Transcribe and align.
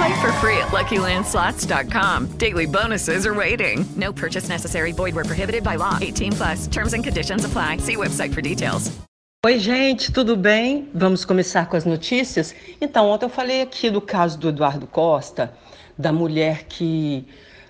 Play 0.00 0.20
for 0.22 0.32
free 0.40 0.56
at 0.56 0.68
LuckyLandSlots.com. 0.68 2.38
Daily 2.38 2.64
bonuses 2.64 3.26
are 3.26 3.34
waiting. 3.34 3.84
No 3.96 4.14
purchase 4.14 4.48
necessary. 4.48 4.92
Void 4.92 5.14
were 5.14 5.24
prohibited 5.24 5.62
by 5.62 5.76
law. 5.76 5.98
18 6.00 6.32
plus. 6.32 6.66
Terms 6.68 6.94
and 6.94 7.04
conditions 7.04 7.44
apply. 7.44 7.76
See 7.78 7.96
website 7.96 8.32
for 8.32 8.40
details. 8.40 8.90
Oi, 9.44 9.58
gente, 9.58 10.10
tudo 10.10 10.38
bem? 10.38 10.88
Vamos 10.94 11.26
começar 11.26 11.66
com 11.66 11.76
as 11.76 11.84
notícias? 11.84 12.54
Então, 12.80 13.10
ontem 13.10 13.26
eu 13.26 13.28
falei 13.28 13.60
aqui 13.60 13.90
do 13.90 14.00
caso 14.00 14.38
do 14.38 14.48
Eduardo 14.48 14.86
Costa, 14.86 15.52
da 15.98 16.10
mulher 16.10 16.64
que 16.64 17.26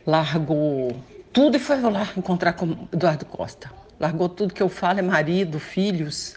largou 0.07 0.95
tudo 1.33 1.57
e 1.57 1.61
foi 1.61 1.81
lá 1.81 2.09
encontrar 2.17 2.53
com 2.53 2.87
Eduardo 2.93 3.25
Costa. 3.25 3.73
Largou 3.99 4.29
tudo 4.29 4.55
que 4.55 4.63
eu 4.63 4.69
falo, 4.69 5.01
é 5.01 5.03
marido, 5.03 5.59
filhos. 5.59 6.37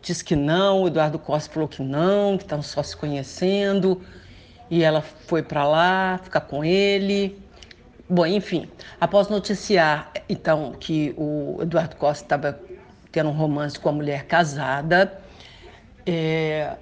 Diz 0.00 0.22
que 0.22 0.34
não, 0.34 0.82
o 0.82 0.86
Eduardo 0.86 1.18
Costa 1.18 1.52
falou 1.52 1.68
que 1.68 1.82
não, 1.82 2.38
que 2.38 2.44
estão 2.44 2.62
só 2.62 2.82
se 2.82 2.96
conhecendo. 2.96 4.00
E 4.70 4.82
ela 4.82 5.02
foi 5.02 5.42
para 5.42 5.66
lá 5.66 6.20
ficar 6.22 6.40
com 6.40 6.64
ele. 6.64 7.38
Bom, 8.08 8.26
enfim, 8.26 8.68
após 9.00 9.28
noticiar 9.28 10.12
então 10.28 10.72
que 10.72 11.14
o 11.16 11.58
Eduardo 11.62 11.96
Costa 11.96 12.24
estava 12.24 12.60
tendo 13.10 13.30
um 13.30 13.32
romance 13.32 13.78
com 13.78 13.88
a 13.88 13.92
mulher 13.92 14.24
casada, 14.24 15.20
é, 16.04 16.76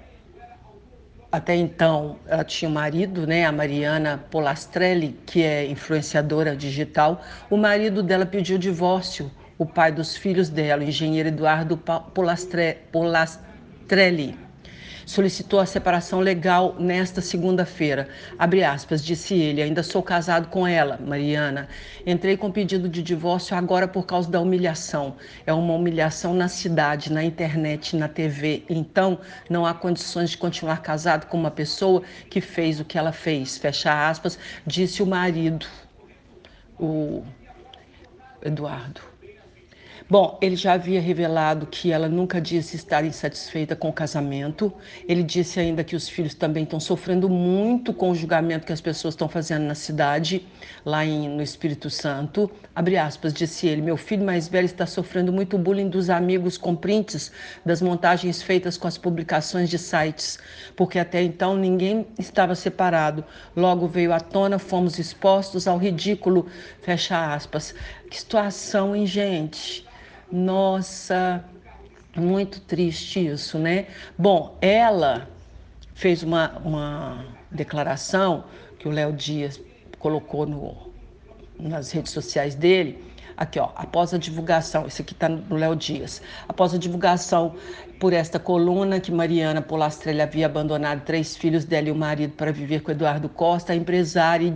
até 1.31 1.55
então 1.55 2.17
ela 2.27 2.43
tinha 2.43 2.69
um 2.69 2.73
marido, 2.73 3.25
né, 3.25 3.45
a 3.45 3.51
Mariana 3.51 4.23
Polastrelli, 4.29 5.19
que 5.25 5.43
é 5.43 5.65
influenciadora 5.65 6.55
digital. 6.55 7.21
O 7.49 7.57
marido 7.57 8.03
dela 8.03 8.25
pediu 8.25 8.57
divórcio, 8.57 9.31
o 9.57 9.65
pai 9.65 9.91
dos 9.91 10.15
filhos 10.17 10.49
dela, 10.49 10.83
o 10.83 10.85
engenheiro 10.85 11.29
Eduardo 11.29 11.77
Polastre, 11.77 12.79
Polastrelli 12.91 14.42
solicitou 15.05 15.59
a 15.59 15.65
separação 15.65 16.19
legal 16.19 16.75
nesta 16.79 17.21
segunda-feira. 17.21 18.07
Abre 18.37 18.63
aspas, 18.63 19.03
disse 19.03 19.35
ele, 19.35 19.61
ainda 19.61 19.83
sou 19.83 20.01
casado 20.01 20.47
com 20.47 20.65
ela, 20.67 20.99
Mariana. 21.05 21.67
Entrei 22.05 22.37
com 22.37 22.51
pedido 22.51 22.89
de 22.89 23.01
divórcio 23.01 23.55
agora 23.55 23.87
por 23.87 24.05
causa 24.05 24.29
da 24.29 24.39
humilhação. 24.39 25.15
É 25.45 25.53
uma 25.53 25.73
humilhação 25.73 26.33
na 26.33 26.47
cidade, 26.47 27.11
na 27.11 27.23
internet, 27.23 27.95
na 27.95 28.07
TV. 28.07 28.63
Então, 28.69 29.19
não 29.49 29.65
há 29.65 29.73
condições 29.73 30.31
de 30.31 30.37
continuar 30.37 30.81
casado 30.81 31.27
com 31.27 31.37
uma 31.37 31.51
pessoa 31.51 32.03
que 32.29 32.41
fez 32.41 32.79
o 32.79 32.85
que 32.85 32.97
ela 32.97 33.11
fez. 33.11 33.57
Fecha 33.57 34.09
aspas, 34.09 34.37
disse 34.65 35.01
o 35.01 35.05
marido, 35.05 35.65
o 36.79 37.23
Eduardo. 38.41 39.12
Bom, 40.13 40.37
ele 40.39 40.55
já 40.55 40.73
havia 40.73 41.01
revelado 41.01 41.65
que 41.65 41.91
ela 41.91 42.07
nunca 42.07 42.39
disse 42.39 42.75
estar 42.75 43.03
insatisfeita 43.03 43.75
com 43.75 43.89
o 43.89 43.91
casamento. 43.91 44.71
Ele 45.07 45.23
disse 45.23 45.59
ainda 45.59 45.83
que 45.83 45.95
os 45.95 46.07
filhos 46.07 46.35
também 46.35 46.65
estão 46.65 46.79
sofrendo 46.79 47.27
muito 47.27 47.91
com 47.91 48.11
o 48.11 48.13
julgamento 48.13 48.67
que 48.67 48.71
as 48.71 48.79
pessoas 48.79 49.15
estão 49.15 49.27
fazendo 49.27 49.63
na 49.63 49.73
cidade, 49.73 50.45
lá 50.85 51.03
em, 51.03 51.27
no 51.27 51.41
Espírito 51.41 51.89
Santo. 51.89 52.47
Abre 52.75 52.95
aspas, 52.95 53.33
disse 53.33 53.65
ele: 53.65 53.81
Meu 53.81 53.97
filho 53.97 54.23
mais 54.23 54.47
velho 54.47 54.65
está 54.65 54.85
sofrendo 54.85 55.33
muito 55.33 55.57
bullying 55.57 55.89
dos 55.89 56.11
amigos 56.11 56.59
com 56.59 56.75
prints 56.75 57.31
das 57.65 57.81
montagens 57.81 58.39
feitas 58.39 58.77
com 58.77 58.87
as 58.87 58.99
publicações 58.99 59.67
de 59.67 59.79
sites, 59.79 60.37
porque 60.75 60.99
até 60.99 61.23
então 61.23 61.57
ninguém 61.57 62.05
estava 62.19 62.53
separado. 62.53 63.25
Logo 63.55 63.87
veio 63.87 64.13
à 64.13 64.19
tona, 64.19 64.59
fomos 64.59 64.99
expostos 64.99 65.67
ao 65.67 65.79
ridículo. 65.79 66.45
Fecha 66.83 67.33
aspas. 67.33 67.73
Que 68.11 68.19
situação, 68.19 68.95
hein, 68.95 69.07
gente? 69.07 69.83
Nossa, 70.35 71.45
muito 72.15 72.59
triste 72.59 73.23
isso, 73.23 73.59
né? 73.59 73.85
Bom, 74.17 74.57
ela 74.59 75.29
fez 75.93 76.23
uma, 76.23 76.57
uma 76.65 77.23
declaração 77.51 78.45
que 78.79 78.87
o 78.87 78.91
Léo 78.91 79.13
Dias 79.13 79.61
colocou 79.99 80.47
no, 80.47 80.91
nas 81.59 81.91
redes 81.91 82.11
sociais 82.11 82.55
dele. 82.55 83.12
Aqui, 83.35 83.59
ó, 83.59 83.69
após 83.75 84.13
a 84.13 84.17
divulgação, 84.17 84.85
esse 84.85 85.01
aqui 85.01 85.13
está 85.13 85.27
no 85.27 85.55
Léo 85.55 85.75
Dias. 85.75 86.21
Após 86.47 86.73
a 86.73 86.77
divulgação 86.77 87.55
por 87.99 88.13
esta 88.13 88.37
coluna 88.37 88.99
que 88.99 89.11
Mariana 89.11 89.61
Polastrelli 89.61 90.21
havia 90.21 90.45
abandonado 90.45 91.01
três 91.01 91.35
filhos 91.35 91.65
dela 91.65 91.87
e 91.87 91.91
o 91.91 91.95
marido 91.95 92.33
para 92.33 92.51
viver 92.51 92.81
com 92.81 92.91
Eduardo 92.91 93.29
Costa, 93.29 93.73
a 93.73 93.75
empresária, 93.75 94.53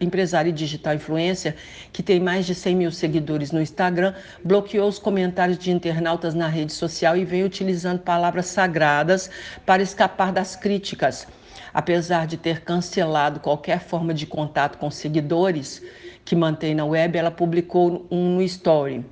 empresária 0.00 0.52
digital 0.52 0.94
influencer, 0.94 1.56
que 1.92 2.02
tem 2.02 2.20
mais 2.20 2.46
de 2.46 2.54
100 2.54 2.76
mil 2.76 2.92
seguidores 2.92 3.50
no 3.50 3.60
Instagram, 3.60 4.14
bloqueou 4.44 4.88
os 4.88 4.98
comentários 4.98 5.58
de 5.58 5.70
internautas 5.72 6.34
na 6.34 6.46
rede 6.46 6.72
social 6.72 7.16
e 7.16 7.24
vem 7.24 7.42
utilizando 7.42 8.00
palavras 8.00 8.46
sagradas 8.46 9.30
para 9.66 9.82
escapar 9.82 10.30
das 10.30 10.54
críticas. 10.54 11.26
Apesar 11.72 12.26
de 12.26 12.36
ter 12.36 12.60
cancelado 12.60 13.40
qualquer 13.40 13.80
forma 13.80 14.12
de 14.12 14.26
contato 14.26 14.76
com 14.76 14.90
seguidores 14.90 15.82
que 16.30 16.36
mantém 16.36 16.76
na 16.76 16.84
web, 16.84 17.18
ela 17.18 17.32
publicou 17.32 18.06
um 18.08 18.36
no 18.36 18.42
story 18.42 19.04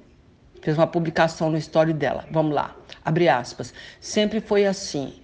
fez 0.62 0.78
uma 0.78 0.86
publicação 0.86 1.50
no 1.50 1.56
story 1.56 1.92
dela. 1.92 2.24
Vamos 2.30 2.54
lá. 2.54 2.76
Abre 3.04 3.28
aspas. 3.28 3.74
Sempre 4.00 4.40
foi 4.40 4.66
assim 4.66 5.14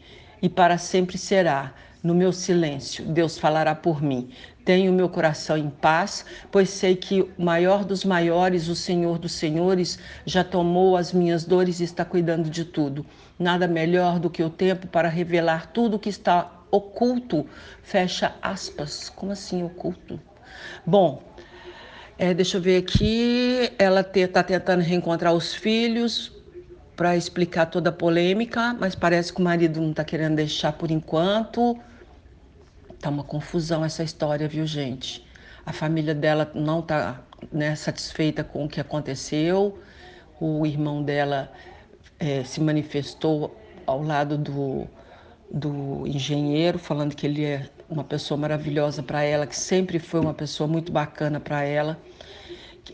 e 0.43 0.49
para 0.49 0.77
sempre 0.77 1.17
será. 1.17 1.73
No 2.03 2.13
meu 2.13 2.33
silêncio, 2.33 3.05
Deus 3.05 3.39
falará 3.39 3.77
por 3.77 4.03
mim. 4.03 4.29
Tenho 4.65 4.93
meu 4.93 5.09
coração 5.09 5.57
em 5.57 5.71
paz, 5.71 6.27
pois 6.51 6.69
sei 6.69 6.97
que 6.97 7.23
o 7.23 7.31
maior 7.39 7.85
dos 7.85 8.05
maiores, 8.05 8.67
o 8.67 8.75
Senhor 8.75 9.17
dos 9.17 9.33
senhores, 9.33 9.99
já 10.27 10.43
tomou 10.43 10.97
as 10.97 11.13
minhas 11.13 11.45
dores 11.45 11.79
e 11.79 11.85
está 11.85 12.05
cuidando 12.05 12.51
de 12.51 12.65
tudo. 12.65 13.07
Nada 13.39 13.69
melhor 13.69 14.19
do 14.19 14.29
que 14.29 14.43
o 14.43 14.51
tempo 14.51 14.89
para 14.89 15.09
revelar 15.09 15.69
tudo 15.69 15.99
que 15.99 16.09
está 16.09 16.51
oculto. 16.73 17.47
Fecha 17.83 18.35
aspas. 18.43 19.09
Como 19.09 19.31
assim 19.31 19.63
oculto? 19.63 20.21
Bom, 20.85 21.23
é, 22.19 22.33
deixa 22.33 22.59
eu 22.59 22.61
ver 22.61 22.79
aqui. 22.79 23.73
Ela 23.79 24.01
está 24.01 24.43
tentando 24.43 24.83
reencontrar 24.83 25.33
os 25.33 25.55
filhos 25.55 26.33
para 26.97 27.17
explicar 27.17 27.67
toda 27.67 27.91
a 27.91 27.93
polêmica, 27.93 28.75
mas 28.79 28.95
parece 28.95 29.33
que 29.33 29.41
o 29.41 29.45
marido 29.45 29.81
não 29.81 29.91
está 29.91 30.05
querendo 30.05 30.37
deixar 30.37 30.73
por 30.73 30.91
enquanto. 30.91 31.79
Tá 33.01 33.11
uma 33.11 33.25
confusão 33.25 33.85
essa 33.85 34.03
história, 34.03 34.47
viu, 34.47 34.67
gente? 34.67 35.27
A 35.67 35.73
família 35.73 36.15
dela 36.15 36.51
não 36.55 36.81
está 36.81 37.21
né, 37.53 37.75
satisfeita 37.75 38.45
com 38.45 38.65
o 38.65 38.69
que 38.69 38.81
aconteceu. 38.81 39.79
O 40.41 40.65
irmão 40.65 41.03
dela 41.03 41.51
é, 42.19 42.45
se 42.45 42.61
manifestou 42.61 43.59
ao 43.87 44.03
lado 44.03 44.39
do, 44.39 44.87
do 45.51 46.07
engenheiro, 46.07 46.79
falando 46.79 47.15
que 47.15 47.27
ele 47.27 47.45
é 47.45 47.69
uma 47.95 48.05
pessoa 48.05 48.37
maravilhosa 48.37 49.03
para 49.03 49.23
ela, 49.23 49.47
que 49.47 49.57
sempre 49.57 49.99
foi 49.99 50.21
uma 50.21 50.35
pessoa 50.35 50.67
muito 50.67 50.91
bacana 50.91 51.39
para 51.39 51.63
ela. 51.63 51.99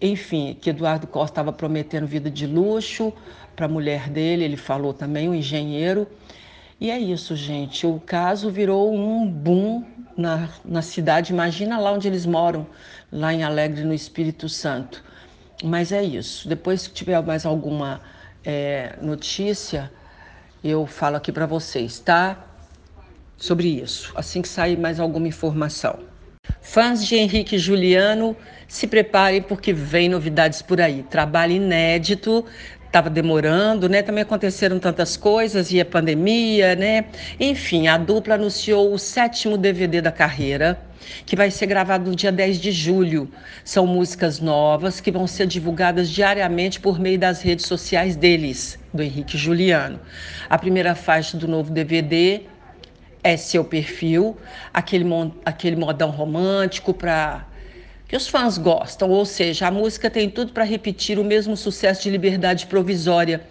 Enfim, 0.01 0.57
que 0.61 0.71
Eduardo 0.71 1.07
Costa 1.07 1.33
estava 1.33 1.53
prometendo 1.53 2.07
vida 2.07 2.31
de 2.31 2.47
luxo 2.47 3.13
para 3.57 3.67
a 3.67 3.69
mulher 3.69 4.09
dele, 4.09 4.45
ele 4.45 4.57
falou 4.57 4.93
também, 4.93 5.29
um 5.29 5.35
engenheiro. 5.35 6.07
E 6.79 6.91
é 6.91 6.99
isso, 6.99 7.35
gente. 7.35 7.87
O 7.87 7.99
caso 7.99 8.51
virou 8.51 8.95
um 8.95 9.27
boom 9.31 9.85
na, 10.17 10.49
na 10.65 10.83
cidade. 10.83 11.33
Imagina 11.33 11.79
lá 11.79 11.93
onde 11.93 12.07
eles 12.07 12.25
moram, 12.27 12.67
lá 13.11 13.33
em 13.33 13.43
Alegre, 13.43 13.85
no 13.85 13.95
Espírito 13.95 14.49
Santo. 14.49 15.03
Mas 15.65 15.93
é 15.93 16.03
isso. 16.03 16.49
Depois 16.49 16.87
que 16.87 16.95
tiver 16.95 17.21
mais 17.23 17.45
alguma 17.45 18.01
é, 18.45 18.97
notícia, 19.03 19.91
eu 20.63 20.87
falo 20.87 21.17
aqui 21.17 21.33
para 21.33 21.47
vocês, 21.47 21.99
tá? 21.99 22.50
Sobre 23.41 23.69
isso, 23.69 24.13
assim 24.15 24.43
que 24.43 24.49
sair 24.49 24.79
mais 24.79 25.01
alguma 25.01 25.27
informação. 25.27 25.99
Fãs 26.61 27.05
de 27.05 27.17
Henrique 27.17 27.59
Juliano, 27.59 28.37
se 28.69 28.87
preparem 28.87 29.41
porque 29.43 29.73
vem 29.73 30.09
novidades 30.09 30.63
por 30.63 30.81
aí. 30.81 31.03
Trabalho 31.03 31.55
inédito 31.55 32.45
estava 32.87 33.09
demorando, 33.09 33.89
né? 33.89 34.03
Também 34.03 34.23
aconteceram 34.23 34.79
tantas 34.79 35.17
coisas 35.17 35.73
e 35.73 35.81
a 35.81 35.85
pandemia, 35.85 36.75
né? 36.75 37.07
Enfim, 37.39 37.89
a 37.89 37.97
dupla 37.97 38.35
anunciou 38.35 38.93
o 38.93 38.99
sétimo 38.99 39.57
DVD 39.57 40.03
da 40.03 40.13
carreira, 40.13 40.79
que 41.25 41.37
vai 41.37 41.51
ser 41.51 41.67
gravado 41.67 42.11
no 42.11 42.17
dia 42.17 42.33
10 42.33 42.59
de 42.59 42.73
julho. 42.73 43.31
São 43.65 43.87
músicas 43.87 44.41
novas 44.41 45.01
que 45.01 45.11
vão 45.11 45.27
ser 45.27 45.47
divulgadas 45.47 46.11
diariamente 46.11 46.81
por 46.81 46.99
meio 46.99 47.19
das 47.19 47.41
redes 47.41 47.67
sociais 47.67 48.17
deles, 48.17 48.79
do 48.93 49.03
Henrique 49.03 49.39
Juliano. 49.39 50.01
A 50.49 50.59
primeira 50.59 50.95
faixa 50.95 51.37
do 51.37 51.47
novo 51.49 51.73
DVD 51.73 52.43
é 53.23 53.37
seu 53.37 53.65
perfil, 53.65 54.37
aquele, 54.73 55.05
aquele 55.45 55.77
modão 55.77 56.11
romântico 56.11 56.95
para 56.95 57.47
que 58.09 58.17
os 58.17 58.27
fãs 58.27 58.59
gostam, 58.59 59.09
ou 59.11 59.25
seja, 59.25 59.69
a 59.69 59.71
música 59.71 60.11
tem 60.11 60.29
tudo 60.29 60.53
para 60.53 60.65
repetir 60.65 61.19
o 61.19 61.25
mesmo 61.25 61.57
sucesso 61.57 62.03
de 62.03 62.11
Liberdade 62.11 62.67
Provisória, 62.67 63.43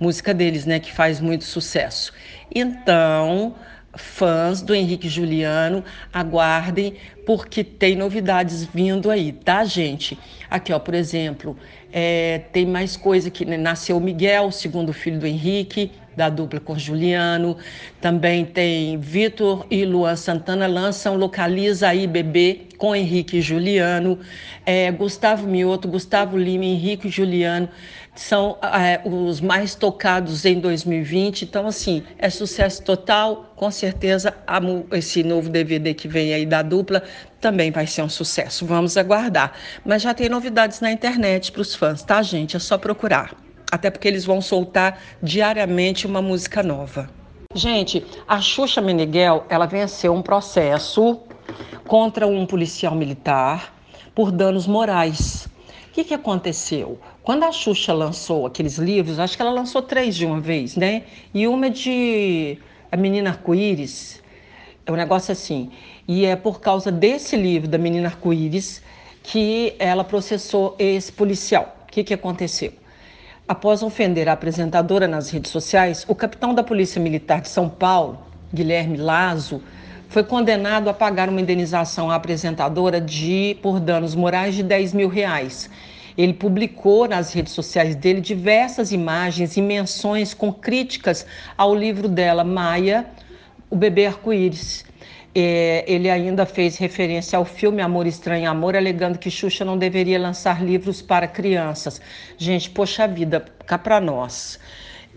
música 0.00 0.32
deles, 0.32 0.64
né, 0.64 0.80
que 0.80 0.90
faz 0.90 1.20
muito 1.20 1.44
sucesso. 1.44 2.14
Então, 2.54 3.54
fãs 3.94 4.62
do 4.62 4.74
Henrique 4.74 5.08
Juliano, 5.08 5.84
aguardem, 6.12 6.94
porque 7.26 7.64
tem 7.64 7.96
novidades 7.96 8.64
vindo 8.64 9.10
aí, 9.10 9.32
tá, 9.32 9.64
gente? 9.64 10.18
Aqui, 10.48 10.72
ó, 10.72 10.78
por 10.78 10.94
exemplo, 10.94 11.56
é, 11.92 12.42
tem 12.52 12.64
mais 12.64 12.96
coisa 12.96 13.30
que 13.30 13.44
né, 13.44 13.56
nasceu 13.56 13.98
Miguel, 13.98 14.50
segundo 14.50 14.92
filho 14.92 15.18
do 15.18 15.26
Henrique, 15.26 15.92
da 16.16 16.28
dupla 16.28 16.58
com 16.58 16.78
Juliano. 16.78 17.56
Também 18.00 18.44
tem 18.44 18.98
Vitor 18.98 19.66
e 19.70 19.84
Luan 19.84 20.16
Santana 20.16 20.66
lançam 20.66 21.16
Localiza 21.16 21.88
aí 21.88 22.06
Bebê 22.06 22.62
com 22.78 22.96
Henrique 22.96 23.38
e 23.38 23.42
Juliano. 23.42 24.18
É, 24.64 24.90
Gustavo 24.90 25.46
Mioto, 25.46 25.86
Gustavo 25.86 26.36
Lima, 26.38 26.64
Henrique 26.64 27.08
e 27.08 27.10
Juliano 27.10 27.68
são 28.14 28.56
é, 28.62 29.00
os 29.04 29.40
mais 29.40 29.74
tocados 29.74 30.44
em 30.44 30.58
2020. 30.58 31.42
Então, 31.42 31.66
assim, 31.66 32.02
é 32.18 32.30
sucesso 32.30 32.82
total. 32.82 33.52
Com 33.54 33.70
certeza, 33.70 34.34
a, 34.46 34.58
esse 34.92 35.22
novo 35.22 35.50
DVD 35.50 35.94
que 35.94 36.08
vem 36.08 36.32
aí 36.32 36.46
da 36.46 36.62
dupla 36.62 37.02
também 37.40 37.70
vai 37.70 37.86
ser 37.86 38.02
um 38.02 38.08
sucesso. 38.08 38.64
Vamos 38.64 38.96
aguardar. 38.96 39.52
Mas 39.84 40.02
já 40.02 40.14
tem 40.14 40.28
novidades 40.28 40.80
na 40.80 40.90
internet 40.90 41.52
para 41.52 41.62
os 41.62 41.74
fãs, 41.74 42.02
tá, 42.02 42.22
gente? 42.22 42.56
É 42.56 42.58
só 42.58 42.78
procurar 42.78 43.45
até 43.70 43.90
porque 43.90 44.08
eles 44.08 44.24
vão 44.24 44.40
soltar 44.40 45.00
diariamente 45.22 46.06
uma 46.06 46.22
música 46.22 46.62
nova. 46.62 47.10
Gente, 47.54 48.04
a 48.28 48.40
Xuxa 48.40 48.80
Meneghel, 48.80 49.44
ela 49.48 49.66
venceu 49.66 50.12
um 50.12 50.22
processo 50.22 51.20
contra 51.86 52.26
um 52.26 52.44
policial 52.44 52.94
militar 52.94 53.74
por 54.14 54.30
danos 54.30 54.66
morais. 54.66 55.48
O 55.88 55.92
que, 55.92 56.04
que 56.04 56.14
aconteceu? 56.14 56.98
Quando 57.22 57.44
a 57.44 57.52
Xuxa 57.52 57.92
lançou 57.92 58.46
aqueles 58.46 58.76
livros, 58.76 59.18
acho 59.18 59.36
que 59.36 59.42
ela 59.42 59.50
lançou 59.50 59.80
três 59.80 60.14
de 60.14 60.26
uma 60.26 60.40
vez, 60.40 60.76
né? 60.76 61.04
E 61.32 61.48
uma 61.48 61.70
de 61.70 62.58
A 62.92 62.96
Menina 62.96 63.30
Arco-Íris, 63.30 64.22
é 64.84 64.92
um 64.92 64.96
negócio 64.96 65.32
assim. 65.32 65.70
E 66.06 66.24
é 66.24 66.36
por 66.36 66.60
causa 66.60 66.92
desse 66.92 67.36
livro, 67.36 67.68
da 67.68 67.78
Menina 67.78 68.08
Arco-Íris, 68.08 68.82
que 69.22 69.74
ela 69.78 70.04
processou 70.04 70.76
esse 70.78 71.10
policial. 71.10 71.76
O 71.82 71.92
que, 71.92 72.04
que 72.04 72.14
aconteceu? 72.14 72.72
Após 73.48 73.80
ofender 73.80 74.28
a 74.28 74.32
apresentadora 74.32 75.06
nas 75.06 75.30
redes 75.30 75.52
sociais, 75.52 76.04
o 76.08 76.16
capitão 76.16 76.52
da 76.52 76.64
Polícia 76.64 77.00
Militar 77.00 77.40
de 77.40 77.48
São 77.48 77.68
Paulo, 77.68 78.18
Guilherme 78.52 78.96
Lazo, 78.96 79.62
foi 80.08 80.24
condenado 80.24 80.90
a 80.90 80.94
pagar 80.94 81.28
uma 81.28 81.40
indenização 81.40 82.10
à 82.10 82.16
apresentadora 82.16 83.00
de 83.00 83.56
por 83.62 83.78
danos 83.78 84.16
morais 84.16 84.56
de 84.56 84.64
10 84.64 84.94
mil 84.94 85.08
reais. 85.08 85.70
Ele 86.18 86.34
publicou 86.34 87.06
nas 87.06 87.32
redes 87.32 87.52
sociais 87.52 87.94
dele 87.94 88.20
diversas 88.20 88.90
imagens 88.90 89.56
e 89.56 89.62
menções 89.62 90.34
com 90.34 90.52
críticas 90.52 91.24
ao 91.56 91.72
livro 91.72 92.08
dela, 92.08 92.42
Maia, 92.42 93.06
O 93.70 93.76
Bebê 93.76 94.06
Arco-Íris, 94.06 94.84
é, 95.38 95.84
ele 95.86 96.08
ainda 96.08 96.46
fez 96.46 96.78
referência 96.78 97.36
ao 97.36 97.44
filme 97.44 97.82
Amor 97.82 98.06
Estranho 98.06 98.48
Amor, 98.48 98.74
alegando 98.74 99.18
que 99.18 99.30
Xuxa 99.30 99.66
não 99.66 99.76
deveria 99.76 100.18
lançar 100.18 100.64
livros 100.64 101.02
para 101.02 101.28
crianças. 101.28 102.00
Gente, 102.38 102.70
poxa 102.70 103.06
vida, 103.06 103.44
cá 103.66 103.76
para 103.76 104.00
nós. 104.00 104.58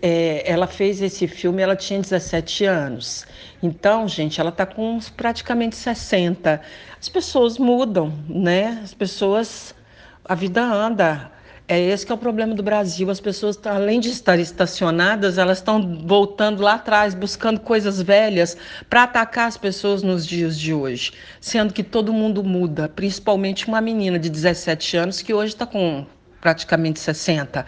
É, 0.02 0.42
ela 0.44 0.66
fez 0.66 1.00
esse 1.00 1.26
filme, 1.26 1.62
ela 1.62 1.74
tinha 1.74 1.98
17 1.98 2.66
anos. 2.66 3.26
Então, 3.62 4.06
gente, 4.06 4.38
ela 4.38 4.50
está 4.50 4.66
com 4.66 4.98
praticamente 5.16 5.74
60. 5.74 6.60
As 7.00 7.08
pessoas 7.08 7.56
mudam, 7.56 8.12
né? 8.28 8.78
As 8.84 8.92
pessoas. 8.92 9.74
A 10.22 10.34
vida 10.34 10.62
anda. 10.62 11.32
É 11.70 11.78
esse 11.78 12.04
que 12.04 12.10
é 12.10 12.14
o 12.16 12.18
problema 12.18 12.52
do 12.52 12.64
Brasil. 12.64 13.08
As 13.10 13.20
pessoas, 13.20 13.56
além 13.64 14.00
de 14.00 14.08
estar 14.08 14.40
estacionadas, 14.40 15.38
elas 15.38 15.58
estão 15.58 16.00
voltando 16.04 16.64
lá 16.64 16.74
atrás, 16.74 17.14
buscando 17.14 17.60
coisas 17.60 18.02
velhas 18.02 18.56
para 18.88 19.04
atacar 19.04 19.46
as 19.46 19.56
pessoas 19.56 20.02
nos 20.02 20.26
dias 20.26 20.58
de 20.58 20.74
hoje. 20.74 21.12
Sendo 21.40 21.72
que 21.72 21.84
todo 21.84 22.12
mundo 22.12 22.42
muda, 22.42 22.88
principalmente 22.88 23.68
uma 23.68 23.80
menina 23.80 24.18
de 24.18 24.28
17 24.28 24.96
anos 24.96 25.22
que 25.22 25.32
hoje 25.32 25.52
está 25.52 25.64
com 25.64 26.04
praticamente 26.40 26.98
60. 26.98 27.64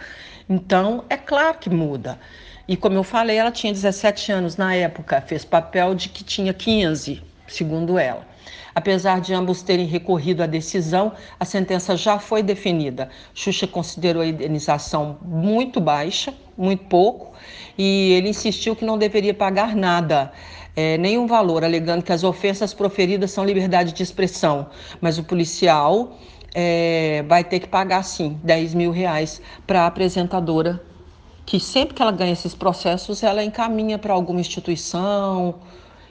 Então, 0.49 1.05
é 1.09 1.15
claro 1.15 1.57
que 1.57 1.69
muda. 1.69 2.19
E 2.67 2.75
como 2.75 2.97
eu 2.97 3.03
falei, 3.05 3.37
ela 3.37 3.51
tinha 3.51 3.71
17 3.71 4.33
anos 4.33 4.57
na 4.57 4.75
época, 4.75 5.21
fez 5.21 5.45
papel 5.45 5.95
de 5.95 6.09
que 6.09 6.25
tinha 6.25 6.53
15, 6.53 7.21
segundo 7.47 7.97
ela. 7.97 8.32
Apesar 8.75 9.21
de 9.21 9.33
ambos 9.33 9.61
terem 9.61 9.85
recorrido 9.85 10.41
à 10.41 10.45
decisão, 10.45 11.11
a 11.39 11.45
sentença 11.45 11.95
já 11.95 12.17
foi 12.19 12.41
definida. 12.41 13.09
Xuxa 13.33 13.67
considerou 13.67 14.21
a 14.21 14.27
indenização 14.27 15.17
muito 15.21 15.79
baixa, 15.79 16.33
muito 16.57 16.85
pouco, 16.85 17.33
e 17.77 18.13
ele 18.13 18.29
insistiu 18.29 18.75
que 18.75 18.85
não 18.85 18.97
deveria 18.97 19.33
pagar 19.33 19.75
nada. 19.75 20.31
É, 20.75 20.97
nenhum 20.97 21.27
valor, 21.27 21.63
alegando 21.63 22.03
que 22.03 22.11
as 22.11 22.23
ofensas 22.23 22.73
proferidas 22.73 23.29
são 23.31 23.45
liberdade 23.45 23.93
de 23.93 24.01
expressão. 24.01 24.67
Mas 24.99 25.19
o 25.19 25.23
policial 25.23 26.17
é, 26.53 27.23
vai 27.27 27.43
ter 27.43 27.59
que 27.59 27.67
pagar, 27.67 28.03
sim, 28.03 28.39
10 28.43 28.73
mil 28.73 28.91
reais 28.91 29.41
para 29.67 29.83
a 29.83 29.87
apresentadora, 29.87 30.81
que 31.45 31.59
sempre 31.59 31.93
que 31.93 32.01
ela 32.01 32.11
ganha 32.11 32.31
esses 32.31 32.55
processos, 32.55 33.21
ela 33.21 33.43
encaminha 33.43 33.99
para 33.99 34.13
alguma 34.13 34.39
instituição, 34.39 35.55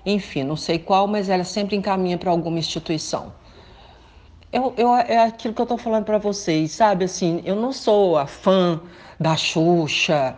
enfim, 0.04 0.42
não 0.42 0.56
sei 0.56 0.78
qual, 0.78 1.06
mas 1.06 1.28
ela 1.28 1.44
sempre 1.44 1.76
encaminha 1.76 2.18
para 2.18 2.30
alguma 2.30 2.58
instituição. 2.58 3.32
Eu, 4.52 4.74
eu, 4.76 4.94
é 4.94 5.18
aquilo 5.18 5.54
que 5.54 5.60
eu 5.60 5.64
estou 5.64 5.78
falando 5.78 6.04
para 6.04 6.18
vocês, 6.18 6.72
sabe? 6.72 7.04
Assim, 7.04 7.40
eu 7.44 7.56
não 7.56 7.72
sou 7.72 8.18
a 8.18 8.26
fã 8.26 8.80
da 9.18 9.36
Xuxa, 9.36 10.36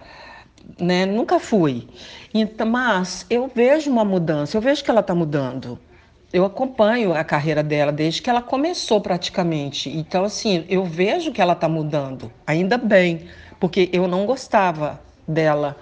né? 0.78 1.05
Nunca 1.06 1.40
fui. 1.40 1.88
Então, 2.32 2.66
mas 2.66 3.26
eu 3.28 3.50
vejo 3.53 3.91
uma 3.91 4.05
mudança, 4.05 4.56
eu 4.56 4.60
vejo 4.60 4.84
que 4.84 4.91
ela 4.91 5.00
está 5.00 5.15
mudando. 5.15 5.79
Eu 6.32 6.44
acompanho 6.44 7.15
a 7.15 7.24
carreira 7.24 7.62
dela 7.62 7.93
desde 7.93 8.20
que 8.20 8.29
ela 8.29 8.43
começou 8.43 9.00
praticamente. 9.00 9.88
Então, 9.88 10.24
assim, 10.24 10.65
eu 10.69 10.84
vejo 10.84 11.32
que 11.32 11.41
ela 11.41 11.53
está 11.53 11.69
mudando. 11.69 12.31
Ainda 12.46 12.77
bem, 12.77 13.29
porque 13.58 13.88
eu 13.93 14.06
não 14.08 14.27
gostava 14.27 15.00
dela 15.27 15.77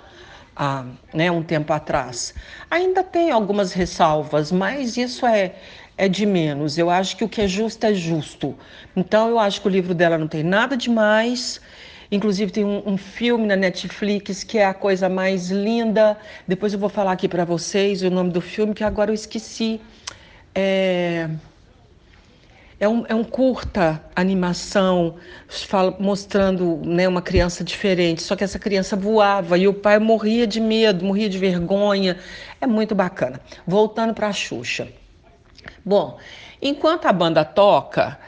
há 0.56 0.84
né, 1.12 1.30
um 1.30 1.42
tempo 1.42 1.72
atrás. 1.72 2.34
Ainda 2.70 3.02
tem 3.02 3.30
algumas 3.30 3.72
ressalvas, 3.72 4.52
mas 4.52 4.96
isso 4.96 5.26
é, 5.26 5.54
é 5.96 6.08
de 6.08 6.26
menos. 6.26 6.78
Eu 6.78 6.90
acho 6.90 7.16
que 7.16 7.24
o 7.24 7.28
que 7.28 7.40
é 7.40 7.48
justo 7.48 7.84
é 7.84 7.94
justo. 7.94 8.56
Então, 8.96 9.28
eu 9.28 9.38
acho 9.38 9.60
que 9.60 9.68
o 9.68 9.70
livro 9.70 9.94
dela 9.94 10.18
não 10.18 10.28
tem 10.28 10.42
nada 10.42 10.76
demais. 10.76 11.60
Inclusive, 12.10 12.52
tem 12.52 12.64
um, 12.64 12.82
um 12.86 12.96
filme 12.96 13.46
na 13.46 13.56
Netflix 13.56 14.44
que 14.44 14.58
é 14.58 14.66
a 14.66 14.74
coisa 14.74 15.08
mais 15.08 15.50
linda. 15.50 16.16
Depois 16.46 16.72
eu 16.72 16.78
vou 16.78 16.88
falar 16.88 17.12
aqui 17.12 17.28
para 17.28 17.44
vocês 17.44 18.02
o 18.02 18.10
nome 18.10 18.30
do 18.30 18.40
filme, 18.40 18.74
que 18.74 18.84
agora 18.84 19.10
eu 19.10 19.14
esqueci. 19.14 19.80
É. 20.54 21.28
É 22.82 22.88
um, 22.88 23.04
é 23.08 23.14
um 23.14 23.22
curta 23.22 24.04
animação 24.16 25.14
fala, 25.68 25.94
mostrando 26.00 26.80
né, 26.84 27.06
uma 27.06 27.22
criança 27.22 27.62
diferente, 27.62 28.20
só 28.20 28.34
que 28.34 28.42
essa 28.42 28.58
criança 28.58 28.96
voava 28.96 29.56
e 29.56 29.68
o 29.68 29.72
pai 29.72 30.00
morria 30.00 30.48
de 30.48 30.60
medo, 30.60 31.04
morria 31.04 31.28
de 31.28 31.38
vergonha. 31.38 32.18
É 32.60 32.66
muito 32.66 32.92
bacana. 32.92 33.40
Voltando 33.64 34.12
para 34.12 34.26
a 34.26 34.32
Xuxa. 34.32 34.88
Bom, 35.84 36.18
enquanto 36.60 37.06
a 37.06 37.12
banda 37.12 37.44
toca, 37.44 38.18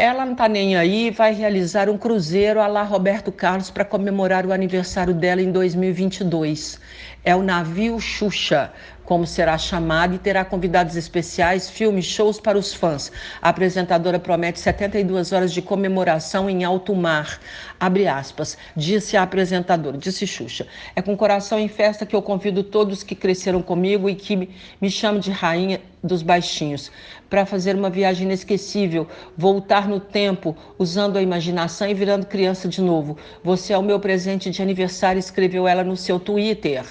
ela 0.00 0.24
não 0.24 0.32
está 0.32 0.48
nem 0.48 0.76
aí, 0.76 1.10
vai 1.10 1.34
realizar 1.34 1.90
um 1.90 1.98
cruzeiro 1.98 2.58
a 2.58 2.66
lá 2.66 2.82
Roberto 2.82 3.30
Carlos 3.30 3.70
para 3.70 3.84
comemorar 3.84 4.46
o 4.46 4.52
aniversário 4.52 5.12
dela 5.12 5.42
em 5.42 5.52
2022. 5.52 6.80
É 7.22 7.36
o 7.36 7.42
navio 7.42 8.00
Xuxa, 8.00 8.72
como 9.04 9.26
será 9.26 9.58
chamada 9.58 10.14
e 10.14 10.18
terá 10.18 10.42
convidados 10.42 10.96
especiais, 10.96 11.68
filmes, 11.68 12.06
shows 12.06 12.40
para 12.40 12.56
os 12.56 12.72
fãs. 12.72 13.12
A 13.42 13.50
apresentadora 13.50 14.18
promete 14.18 14.58
72 14.58 15.32
horas 15.32 15.52
de 15.52 15.60
comemoração 15.60 16.48
em 16.48 16.64
alto 16.64 16.96
mar. 16.96 17.38
Abre 17.78 18.08
aspas, 18.08 18.56
disse 18.74 19.18
a 19.18 19.22
apresentadora, 19.22 19.98
disse 19.98 20.26
Xuxa. 20.26 20.66
É 20.96 21.02
com 21.02 21.14
coração 21.14 21.58
em 21.58 21.68
festa 21.68 22.06
que 22.06 22.16
eu 22.16 22.22
convido 22.22 22.62
todos 22.62 23.02
que 23.02 23.14
cresceram 23.14 23.60
comigo 23.60 24.08
e 24.08 24.14
que 24.14 24.48
me 24.80 24.90
chamam 24.90 25.20
de 25.20 25.30
rainha 25.30 25.78
dos 26.02 26.22
baixinhos 26.22 26.90
para 27.30 27.46
fazer 27.46 27.76
uma 27.76 27.88
viagem 27.88 28.26
inesquecível, 28.26 29.06
voltar 29.38 29.88
no 29.88 30.00
tempo, 30.00 30.56
usando 30.76 31.16
a 31.16 31.22
imaginação 31.22 31.88
e 31.88 31.94
virando 31.94 32.26
criança 32.26 32.68
de 32.68 32.82
novo. 32.82 33.16
Você 33.44 33.72
é 33.72 33.78
o 33.78 33.82
meu 33.82 34.00
presente 34.00 34.50
de 34.50 34.60
aniversário, 34.60 35.20
escreveu 35.20 35.68
ela 35.68 35.84
no 35.84 35.96
seu 35.96 36.18
Twitter. 36.18 36.84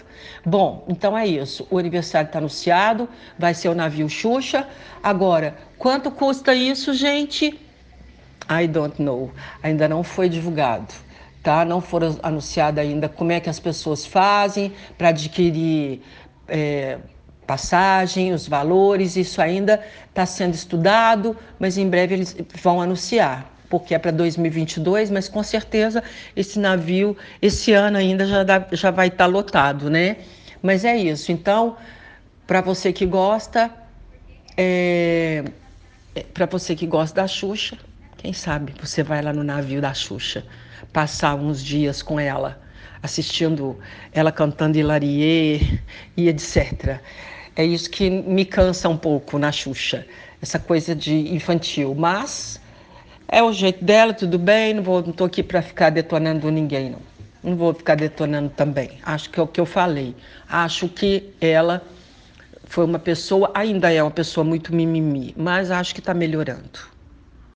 Bom, 0.46 0.86
então 0.88 1.18
é 1.18 1.28
isso. 1.28 1.68
O 1.70 1.78
aniversário 1.78 2.28
está 2.28 2.40
anunciado, 2.40 3.10
vai 3.38 3.54
ser 3.54 3.68
o 3.68 3.76
navio 3.76 4.08
Xuxa. 4.08 4.66
Agora, 5.04 5.58
quanto 5.78 6.10
custa 6.10 6.56
isso, 6.56 6.94
gente? 6.94 7.60
I 8.50 8.66
don't 8.66 9.02
know. 9.02 9.30
Ainda 9.62 9.90
não 9.90 10.04
foi 10.04 10.30
divulgado. 10.30 10.94
Tá? 11.44 11.66
Não 11.66 11.82
foram 11.82 12.18
anunciado 12.24 12.80
ainda 12.80 13.10
como 13.10 13.32
é 13.32 13.40
que 13.40 13.50
as 13.50 13.60
pessoas 13.60 14.06
fazem 14.06 14.74
para 14.98 15.10
adquirir 15.10 16.02
é, 16.48 16.98
passagem, 17.50 18.32
os 18.32 18.48
valores, 18.48 19.16
isso 19.16 19.42
ainda 19.42 19.84
está 20.08 20.24
sendo 20.24 20.54
estudado, 20.54 21.36
mas 21.58 21.80
em 21.80 21.90
breve 21.90 22.14
eles 22.14 22.38
vão 22.62 22.80
anunciar, 22.80 23.52
porque 23.68 23.96
é 23.96 23.98
para 23.98 24.12
2022, 24.12 25.10
mas 25.10 25.28
com 25.28 25.42
certeza 25.42 26.04
esse 26.36 26.60
navio, 26.60 27.18
esse 27.42 27.74
ano 27.74 27.98
ainda 27.98 28.28
já, 28.28 28.44
dá, 28.44 28.68
já 28.72 28.92
vai 28.92 29.08
estar 29.08 29.24
tá 29.24 29.26
lotado, 29.26 29.90
né? 29.90 30.18
Mas 30.62 30.86
é 30.86 30.96
isso. 30.96 31.32
Então, 31.32 31.76
para 32.46 32.62
você 32.62 32.94
que 32.94 33.08
gosta, 33.08 33.72
é, 34.56 35.44
é 36.14 36.22
para 36.32 36.46
você 36.46 36.76
que 36.76 36.86
gosta 36.86 37.20
da 37.20 37.28
Xuxa, 37.28 37.80
quem 38.18 38.32
sabe 38.32 38.76
você 38.80 39.02
vai 39.02 39.24
lá 39.24 39.34
no 39.34 39.44
navio 39.44 39.82
da 39.82 39.92
Xuxa, 39.96 40.46
passar 40.94 41.34
uns 41.34 41.64
dias 41.64 42.04
com 42.04 42.20
ela, 42.20 42.62
assistindo 43.02 43.80
ela 44.14 44.32
cantando 44.32 44.78
Hilarie 44.78 45.82
e 46.16 46.30
etc. 46.30 47.02
É 47.56 47.66
isso 47.66 47.90
que 47.90 48.10
me 48.10 48.46
cansa 48.46 48.88
um 48.90 48.98
pouco 48.98 49.38
na 49.38 49.52
Xuxa, 49.52 50.06
essa 50.42 50.60
coisa 50.60 50.96
de 50.96 51.34
infantil. 51.34 51.94
Mas 51.96 52.60
é 53.28 53.44
o 53.44 53.52
jeito 53.52 53.84
dela, 53.84 54.14
tudo 54.14 54.40
bem, 54.40 54.74
não, 54.74 55.04
tô 55.12 55.26
aqui 55.26 55.44
para 55.44 55.62
ficar 55.62 55.90
detonando 55.90 56.50
ninguém, 56.50 56.92
não. 56.92 57.10
Não 57.44 57.56
vou 57.56 57.74
ficar 57.74 57.96
detonando 57.96 58.50
também. 58.50 59.00
Acho 59.04 59.30
que 59.30 59.40
é 59.40 59.44
o 59.44 59.48
que 59.48 59.62
eu 59.62 59.66
falei. 59.66 60.16
Acho 60.48 60.90
que 60.90 61.30
ela 61.40 61.82
foi 62.66 62.86
uma 62.86 63.00
pessoa, 63.00 63.52
ainda 63.54 63.92
é 63.92 64.02
uma 64.02 64.12
pessoa 64.12 64.44
muito 64.44 64.76
mimimi, 64.76 65.34
mas 65.38 65.72
acho 65.72 65.94
que 65.94 66.00
está 66.00 66.14
melhorando. 66.14 66.80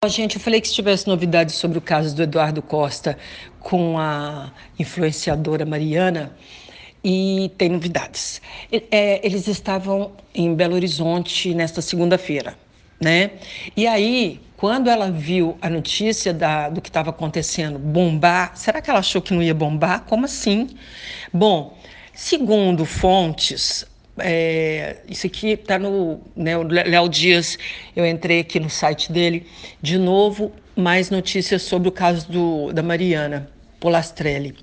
Gente, 0.07 0.35
eu 0.35 0.41
falei 0.41 0.59
que 0.59 0.67
se 0.67 0.73
tivesse 0.73 1.07
novidades 1.07 1.55
sobre 1.55 1.77
o 1.77 1.81
caso 1.81 2.15
do 2.15 2.23
Eduardo 2.23 2.61
Costa 2.61 3.17
com 3.59 3.97
a 3.97 4.51
influenciadora 4.77 5.65
Mariana, 5.65 6.35
e 7.03 7.51
tem 7.57 7.69
novidades. 7.69 8.41
É, 8.89 9.25
eles 9.25 9.47
estavam 9.47 10.13
em 10.33 10.55
Belo 10.55 10.75
Horizonte 10.75 11.53
nesta 11.53 11.81
segunda-feira, 11.81 12.55
né? 12.99 13.31
E 13.75 13.85
aí, 13.85 14.39
quando 14.55 14.89
ela 14.89 15.11
viu 15.11 15.57
a 15.61 15.69
notícia 15.69 16.33
da, 16.33 16.69
do 16.69 16.81
que 16.81 16.89
estava 16.89 17.09
acontecendo 17.09 17.77
bombar, 17.77 18.55
será 18.55 18.81
que 18.81 18.89
ela 18.89 18.99
achou 18.99 19.21
que 19.21 19.33
não 19.33 19.43
ia 19.43 19.53
bombar? 19.53 20.05
Como 20.05 20.25
assim? 20.25 20.69
Bom, 21.33 21.77
segundo 22.13 22.85
fontes, 22.85 23.85
é, 24.17 24.97
isso 25.09 25.27
aqui 25.27 25.49
está 25.49 25.77
no 25.77 26.21
né, 26.35 26.55
Léo 26.57 27.09
Dias, 27.09 27.57
eu 27.95 28.05
entrei 28.05 28.39
aqui 28.39 28.59
no 28.59 28.69
site 28.69 29.11
dele, 29.11 29.45
de 29.81 29.97
novo, 29.97 30.51
mais 30.75 31.09
notícias 31.09 31.63
sobre 31.63 31.89
o 31.89 31.91
caso 31.91 32.31
do, 32.31 32.71
da 32.71 32.81
Mariana 32.81 33.49
Polastrelli. 33.79 34.55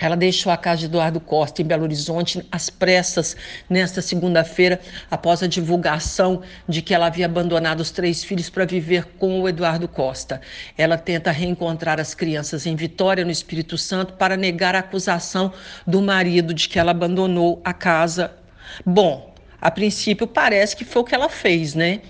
Ela 0.00 0.16
deixou 0.16 0.52
a 0.52 0.56
casa 0.56 0.80
de 0.80 0.84
Eduardo 0.86 1.20
Costa 1.20 1.62
em 1.62 1.64
Belo 1.64 1.84
Horizonte 1.84 2.44
às 2.50 2.68
pressas 2.68 3.36
nesta 3.68 4.02
segunda-feira, 4.02 4.80
após 5.10 5.42
a 5.42 5.46
divulgação 5.46 6.42
de 6.68 6.82
que 6.82 6.94
ela 6.94 7.06
havia 7.06 7.26
abandonado 7.26 7.80
os 7.80 7.90
três 7.90 8.24
filhos 8.24 8.50
para 8.50 8.64
viver 8.64 9.04
com 9.18 9.40
o 9.40 9.48
Eduardo 9.48 9.88
Costa. 9.88 10.40
Ela 10.76 10.98
tenta 10.98 11.30
reencontrar 11.30 12.00
as 12.00 12.14
crianças 12.14 12.66
em 12.66 12.76
Vitória, 12.76 13.24
no 13.24 13.30
Espírito 13.30 13.78
Santo, 13.78 14.14
para 14.14 14.36
negar 14.36 14.74
a 14.74 14.80
acusação 14.80 15.52
do 15.86 16.02
marido 16.02 16.52
de 16.52 16.68
que 16.68 16.78
ela 16.78 16.90
abandonou 16.90 17.60
a 17.64 17.72
casa. 17.72 18.32
Bom, 18.84 19.34
a 19.60 19.70
princípio 19.70 20.26
parece 20.26 20.76
que 20.76 20.84
foi 20.84 21.02
o 21.02 21.04
que 21.04 21.14
ela 21.14 21.28
fez, 21.28 21.74
né? 21.74 22.00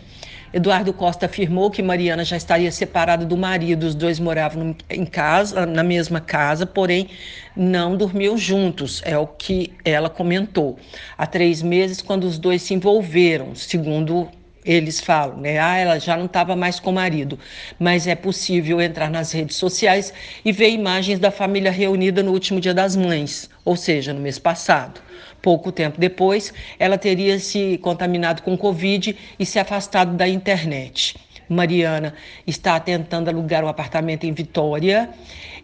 Eduardo 0.54 0.92
Costa 0.92 1.26
afirmou 1.26 1.68
que 1.68 1.82
Mariana 1.82 2.24
já 2.24 2.36
estaria 2.36 2.70
separada 2.70 3.26
do 3.26 3.36
marido, 3.36 3.82
os 3.82 3.94
dois 3.96 4.20
moravam 4.20 4.76
em 4.88 5.04
casa, 5.04 5.66
na 5.66 5.82
mesma 5.82 6.20
casa, 6.20 6.64
porém 6.64 7.08
não 7.56 7.96
dormiam 7.96 8.38
juntos, 8.38 9.02
é 9.04 9.18
o 9.18 9.26
que 9.26 9.72
ela 9.84 10.08
comentou. 10.08 10.78
Há 11.18 11.26
três 11.26 11.60
meses, 11.60 12.00
quando 12.00 12.22
os 12.22 12.38
dois 12.38 12.62
se 12.62 12.72
envolveram, 12.72 13.52
segundo 13.56 14.28
eles 14.64 15.00
falam, 15.00 15.36
né? 15.36 15.58
Ah, 15.58 15.76
ela 15.76 15.98
já 15.98 16.16
não 16.16 16.24
estava 16.24 16.56
mais 16.56 16.80
com 16.80 16.90
o 16.90 16.94
marido. 16.94 17.38
Mas 17.78 18.06
é 18.06 18.14
possível 18.14 18.80
entrar 18.80 19.10
nas 19.10 19.32
redes 19.32 19.56
sociais 19.56 20.12
e 20.44 20.52
ver 20.52 20.70
imagens 20.70 21.18
da 21.18 21.30
família 21.30 21.70
reunida 21.70 22.22
no 22.22 22.32
último 22.32 22.60
dia 22.60 22.72
das 22.72 22.96
mães, 22.96 23.50
ou 23.64 23.76
seja, 23.76 24.12
no 24.12 24.20
mês 24.20 24.38
passado. 24.38 25.00
Pouco 25.42 25.70
tempo 25.70 26.00
depois, 26.00 26.54
ela 26.78 26.96
teria 26.96 27.38
se 27.38 27.78
contaminado 27.82 28.42
com 28.42 28.56
Covid 28.56 29.14
e 29.38 29.44
se 29.44 29.58
afastado 29.58 30.16
da 30.16 30.26
internet. 30.26 31.16
Mariana 31.46 32.14
está 32.46 32.80
tentando 32.80 33.28
alugar 33.28 33.62
um 33.62 33.68
apartamento 33.68 34.24
em 34.24 34.32
Vitória 34.32 35.10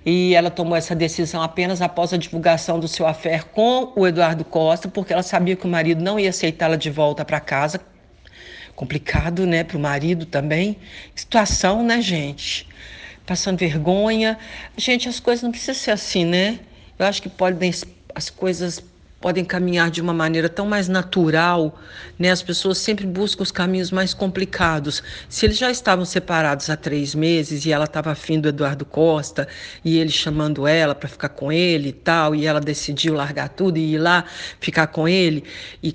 e 0.04 0.34
ela 0.34 0.50
tomou 0.50 0.76
essa 0.76 0.94
decisão 0.94 1.42
apenas 1.42 1.80
após 1.80 2.12
a 2.12 2.18
divulgação 2.18 2.78
do 2.78 2.86
seu 2.86 3.06
affair 3.06 3.46
com 3.46 3.92
o 3.96 4.06
Eduardo 4.06 4.44
Costa, 4.44 4.88
porque 4.88 5.12
ela 5.12 5.22
sabia 5.22 5.56
que 5.56 5.66
o 5.66 5.70
marido 5.70 6.02
não 6.02 6.20
ia 6.20 6.30
aceitá-la 6.30 6.76
de 6.76 6.90
volta 6.90 7.24
para 7.24 7.40
casa. 7.40 7.80
Complicado, 8.80 9.44
né, 9.44 9.62
para 9.62 9.76
o 9.76 9.80
marido 9.80 10.24
também. 10.24 10.78
Situação, 11.14 11.82
né, 11.84 12.00
gente? 12.00 12.66
Passando 13.26 13.58
vergonha. 13.58 14.38
Gente, 14.74 15.06
as 15.06 15.20
coisas 15.20 15.42
não 15.42 15.50
precisam 15.50 15.74
ser 15.74 15.90
assim, 15.90 16.24
né? 16.24 16.60
Eu 16.98 17.04
acho 17.04 17.20
que 17.20 17.28
podem 17.28 17.70
as 18.14 18.30
coisas 18.30 18.82
podem 19.20 19.44
caminhar 19.44 19.90
de 19.90 20.00
uma 20.00 20.14
maneira 20.14 20.48
tão 20.48 20.66
mais 20.66 20.88
natural, 20.88 21.78
né? 22.18 22.30
As 22.30 22.42
pessoas 22.42 22.78
sempre 22.78 23.06
buscam 23.06 23.42
os 23.42 23.52
caminhos 23.52 23.90
mais 23.90 24.14
complicados. 24.14 25.02
Se 25.28 25.44
eles 25.44 25.58
já 25.58 25.70
estavam 25.70 26.06
separados 26.06 26.70
há 26.70 26.76
três 26.76 27.14
meses 27.14 27.66
e 27.66 27.72
ela 27.72 27.84
estava 27.84 28.10
afim 28.10 28.40
do 28.40 28.48
Eduardo 28.48 28.86
Costa 28.86 29.46
e 29.84 29.98
ele 29.98 30.10
chamando 30.10 30.66
ela 30.66 30.94
para 30.94 31.06
ficar 31.06 31.28
com 31.28 31.52
ele 31.52 31.90
e 31.90 31.92
tal, 31.92 32.34
e 32.34 32.46
ela 32.46 32.60
decidiu 32.60 33.12
largar 33.12 33.50
tudo 33.50 33.76
e 33.76 33.92
ir 33.92 33.98
lá 33.98 34.24
ficar 34.58 34.86
com 34.86 35.06
ele 35.06 35.44
e 35.82 35.92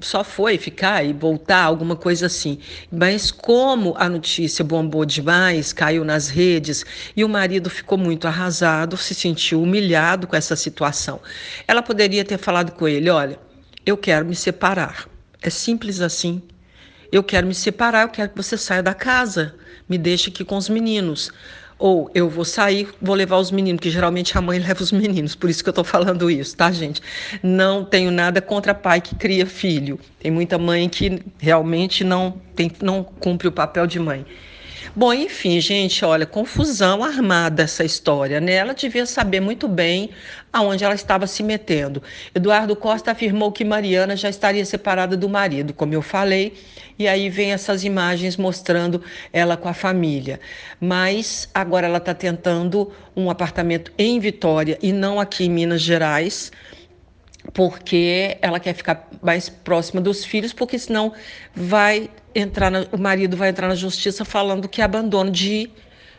só 0.00 0.22
foi 0.22 0.58
ficar 0.58 1.04
e 1.04 1.12
voltar, 1.12 1.62
alguma 1.64 1.96
coisa 1.96 2.26
assim. 2.26 2.58
Mas 2.90 3.30
como 3.30 3.94
a 3.96 4.08
notícia 4.08 4.64
bombou 4.64 5.04
demais, 5.04 5.72
caiu 5.72 6.04
nas 6.04 6.28
redes 6.28 6.84
e 7.16 7.24
o 7.24 7.28
marido 7.28 7.68
ficou 7.68 7.98
muito 7.98 8.26
arrasado, 8.26 8.96
se 8.96 9.14
sentiu 9.14 9.62
humilhado 9.62 10.26
com 10.26 10.36
essa 10.36 10.56
situação. 10.56 11.20
Ela 11.66 11.82
poderia 11.82 12.24
ter 12.24 12.38
falado 12.38 12.72
com 12.72 12.86
ele: 12.86 13.10
olha, 13.10 13.38
eu 13.84 13.96
quero 13.96 14.26
me 14.26 14.34
separar. 14.34 15.08
É 15.40 15.50
simples 15.50 16.00
assim. 16.00 16.42
Eu 17.10 17.22
quero 17.22 17.46
me 17.46 17.54
separar, 17.54 18.02
eu 18.02 18.10
quero 18.10 18.30
que 18.30 18.36
você 18.36 18.56
saia 18.56 18.82
da 18.82 18.92
casa, 18.92 19.54
me 19.88 19.96
deixe 19.96 20.28
aqui 20.28 20.44
com 20.44 20.56
os 20.56 20.68
meninos. 20.68 21.30
Ou 21.78 22.10
eu 22.12 22.28
vou 22.28 22.44
sair, 22.44 22.88
vou 23.00 23.14
levar 23.14 23.36
os 23.38 23.50
meninos, 23.52 23.80
que 23.80 23.90
geralmente 23.90 24.36
a 24.36 24.40
mãe 24.40 24.58
leva 24.60 24.82
os 24.82 24.90
meninos, 24.90 25.34
por 25.34 25.48
isso 25.48 25.62
que 25.62 25.68
eu 25.68 25.72
estou 25.72 25.84
falando 25.84 26.30
isso, 26.30 26.56
tá, 26.56 26.70
gente? 26.72 27.00
Não 27.42 27.84
tenho 27.84 28.10
nada 28.10 28.40
contra 28.40 28.74
pai 28.74 29.00
que 29.00 29.14
cria 29.14 29.46
filho. 29.46 29.98
Tem 30.18 30.30
muita 30.30 30.58
mãe 30.58 30.88
que 30.88 31.22
realmente 31.38 32.02
não, 32.02 32.40
tem, 32.56 32.70
não 32.82 33.04
cumpre 33.04 33.46
o 33.46 33.52
papel 33.52 33.86
de 33.86 33.98
mãe. 34.00 34.26
Bom, 34.98 35.14
enfim, 35.14 35.60
gente, 35.60 36.04
olha, 36.04 36.26
confusão 36.26 37.04
armada 37.04 37.62
essa 37.62 37.84
história, 37.84 38.40
né? 38.40 38.54
Ela 38.54 38.74
devia 38.74 39.06
saber 39.06 39.38
muito 39.38 39.68
bem 39.68 40.10
aonde 40.52 40.82
ela 40.82 40.96
estava 40.96 41.24
se 41.24 41.40
metendo. 41.40 42.02
Eduardo 42.34 42.74
Costa 42.74 43.12
afirmou 43.12 43.52
que 43.52 43.64
Mariana 43.64 44.16
já 44.16 44.28
estaria 44.28 44.64
separada 44.64 45.16
do 45.16 45.28
marido, 45.28 45.72
como 45.72 45.94
eu 45.94 46.02
falei, 46.02 46.54
e 46.98 47.06
aí 47.06 47.30
vem 47.30 47.52
essas 47.52 47.84
imagens 47.84 48.36
mostrando 48.36 49.00
ela 49.32 49.56
com 49.56 49.68
a 49.68 49.72
família. 49.72 50.40
Mas 50.80 51.48
agora 51.54 51.86
ela 51.86 51.98
está 51.98 52.12
tentando 52.12 52.90
um 53.14 53.30
apartamento 53.30 53.92
em 53.96 54.18
Vitória 54.18 54.76
e 54.82 54.90
não 54.92 55.20
aqui 55.20 55.44
em 55.44 55.50
Minas 55.50 55.80
Gerais 55.80 56.50
porque 57.52 58.36
ela 58.42 58.60
quer 58.60 58.74
ficar 58.74 59.08
mais 59.22 59.48
próxima 59.48 60.00
dos 60.00 60.24
filhos, 60.24 60.52
porque 60.52 60.78
senão 60.78 61.12
vai 61.54 62.10
entrar 62.34 62.70
na, 62.70 62.86
o 62.92 62.98
marido 62.98 63.36
vai 63.36 63.48
entrar 63.48 63.68
na 63.68 63.74
justiça 63.74 64.24
falando 64.24 64.68
que 64.68 64.80
é 64.80 64.84
abandono 64.84 65.30
de 65.30 65.70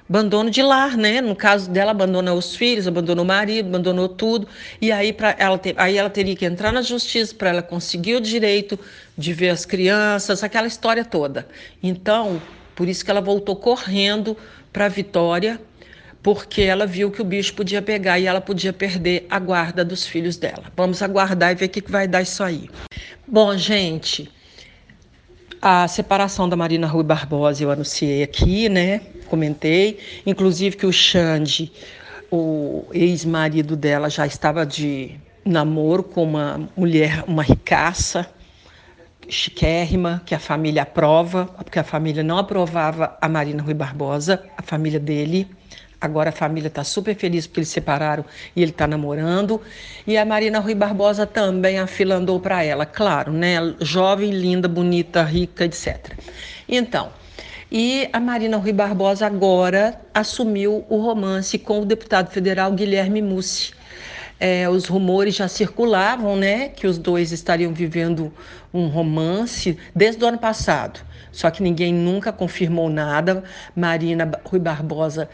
abandono 0.09 0.49
de 0.49 0.63
lar, 0.63 0.97
né? 0.97 1.21
No 1.21 1.35
caso 1.35 1.69
dela, 1.69 1.91
abandonou 1.91 2.35
os 2.35 2.55
filhos, 2.55 2.87
abandonou 2.87 3.23
o 3.23 3.27
marido, 3.27 3.67
abandonou 3.67 4.09
tudo. 4.09 4.47
E 4.81 4.91
aí, 4.91 5.13
pra 5.13 5.35
ela 5.37 5.55
ter, 5.55 5.75
aí 5.77 5.97
ela 5.97 6.09
teria 6.09 6.35
que 6.35 6.45
entrar 6.45 6.73
na 6.73 6.81
justiça 6.81 7.35
para 7.35 7.49
ela 7.49 7.61
conseguir 7.61 8.15
o 8.15 8.21
direito 8.21 8.77
de 9.15 9.31
ver 9.33 9.49
as 9.49 9.65
crianças, 9.65 10.43
aquela 10.43 10.65
história 10.65 11.05
toda. 11.05 11.47
Então, 11.83 12.41
por 12.75 12.89
isso 12.89 13.05
que 13.05 13.11
ela 13.11 13.21
voltou 13.21 13.55
correndo 13.55 14.35
para 14.73 14.87
Vitória, 14.87 15.61
porque 16.21 16.61
ela 16.61 16.85
viu 16.85 17.11
que 17.11 17.21
o 17.21 17.25
bicho 17.25 17.53
podia 17.53 17.81
pegar 17.81 18.19
e 18.19 18.27
ela 18.27 18.41
podia 18.41 18.73
perder 18.73 19.25
a 19.29 19.39
guarda 19.39 19.85
dos 19.85 20.05
filhos 20.05 20.37
dela. 20.37 20.65
Vamos 20.75 21.01
aguardar 21.01 21.51
e 21.51 21.55
ver 21.55 21.65
o 21.65 21.69
que 21.69 21.91
vai 21.91 22.07
dar 22.07 22.21
isso 22.21 22.43
aí. 22.43 22.69
Bom, 23.27 23.55
gente, 23.57 24.29
a 25.61 25.87
separação 25.87 26.47
da 26.49 26.55
Marina 26.55 26.87
Rui 26.87 27.03
Barbosa 27.03 27.63
eu 27.63 27.71
anunciei 27.71 28.23
aqui, 28.23 28.67
né? 28.69 29.01
Comentei, 29.27 29.99
inclusive 30.25 30.75
que 30.75 30.85
o 30.85 30.91
Xande, 30.91 31.71
o 32.31 32.85
ex-marido 32.91 33.75
dela, 33.75 34.09
já 34.09 34.25
estava 34.25 34.65
de 34.65 35.19
namoro 35.45 36.03
com 36.03 36.23
uma 36.23 36.69
mulher, 36.75 37.23
uma 37.27 37.43
ricaça, 37.43 38.27
chiquérrima, 39.27 40.21
que 40.25 40.33
a 40.33 40.39
família 40.39 40.83
aprova, 40.83 41.45
porque 41.45 41.79
a 41.79 41.83
família 41.83 42.23
não 42.23 42.37
aprovava 42.37 43.17
a 43.21 43.29
Marina 43.29 43.61
Rui 43.61 43.73
Barbosa, 43.73 44.43
a 44.57 44.61
família 44.61 44.99
dele. 44.99 45.47
Agora 46.01 46.29
a 46.29 46.31
família 46.31 46.67
está 46.67 46.83
super 46.83 47.13
feliz 47.13 47.45
porque 47.45 47.59
eles 47.59 47.69
separaram 47.69 48.23
e 48.55 48.61
ele 48.61 48.71
está 48.71 48.87
namorando. 48.87 49.61
E 50.07 50.17
a 50.17 50.25
Marina 50.25 50.59
Rui 50.59 50.73
Barbosa 50.73 51.25
também 51.25 51.77
a 51.77 51.87
fila 51.87 52.15
andou 52.15 52.39
para 52.39 52.63
ela, 52.63 52.85
claro, 52.85 53.33
né? 53.33 53.55
Jovem, 53.81 54.31
linda, 54.31 54.67
bonita, 54.67 55.23
rica, 55.23 55.65
etc. 55.65 56.13
Então, 56.67 57.11
e 57.71 58.09
a 58.13 58.19
Marina 58.19 58.57
Rui 58.57 58.71
Barbosa 58.71 59.27
agora 59.27 59.99
assumiu 60.13 60.85
o 60.89 60.97
romance 60.97 61.59
com 61.59 61.81
o 61.81 61.85
deputado 61.85 62.31
federal 62.31 62.71
Guilherme 62.71 63.21
Mussi. 63.21 63.73
É, 64.39 64.69
os 64.69 64.87
rumores 64.87 65.35
já 65.35 65.49
circulavam, 65.49 66.37
né, 66.37 66.69
que 66.69 66.87
os 66.87 66.97
dois 66.97 67.33
estariam 67.33 67.73
vivendo 67.73 68.33
um 68.73 68.87
romance 68.87 69.77
desde 69.93 70.23
o 70.23 70.27
ano 70.27 70.37
passado. 70.37 71.01
Só 71.31 71.51
que 71.51 71.61
ninguém 71.61 71.93
nunca 71.93 72.31
confirmou 72.31 72.89
nada. 72.89 73.43
Marina 73.75 74.31
Rui 74.45 74.59
Barbosa 74.59 75.29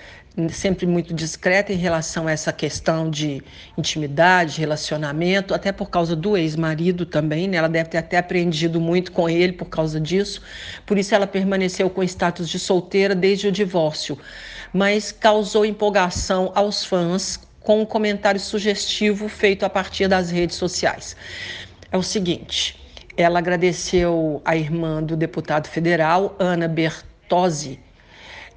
sempre 0.49 0.85
muito 0.85 1.13
discreta 1.13 1.71
em 1.71 1.77
relação 1.77 2.27
a 2.27 2.31
essa 2.31 2.51
questão 2.51 3.09
de 3.09 3.41
intimidade, 3.77 4.59
relacionamento, 4.59 5.53
até 5.53 5.71
por 5.71 5.89
causa 5.89 6.15
do 6.15 6.35
ex-marido 6.35 7.05
também, 7.05 7.47
né? 7.47 7.57
Ela 7.57 7.69
deve 7.69 7.89
ter 7.89 7.97
até 7.97 8.17
aprendido 8.17 8.81
muito 8.81 9.11
com 9.11 9.29
ele 9.29 9.53
por 9.53 9.65
causa 9.65 9.99
disso. 9.99 10.41
Por 10.85 10.97
isso 10.97 11.15
ela 11.15 11.25
permaneceu 11.25 11.89
com 11.89 12.03
status 12.03 12.49
de 12.49 12.59
solteira 12.59 13.15
desde 13.15 13.47
o 13.47 13.51
divórcio, 13.51 14.17
mas 14.73 15.11
causou 15.11 15.65
empolgação 15.65 16.51
aos 16.53 16.83
fãs 16.83 17.39
com 17.61 17.81
um 17.81 17.85
comentário 17.85 18.39
sugestivo 18.39 19.27
feito 19.29 19.65
a 19.65 19.69
partir 19.69 20.07
das 20.07 20.29
redes 20.29 20.57
sociais. 20.57 21.15
É 21.91 21.97
o 21.97 22.03
seguinte, 22.03 22.79
ela 23.15 23.39
agradeceu 23.39 24.41
a 24.43 24.55
irmã 24.57 25.01
do 25.01 25.15
deputado 25.15 25.67
federal, 25.67 26.35
Ana 26.37 26.67
Bertozzi, 26.67 27.79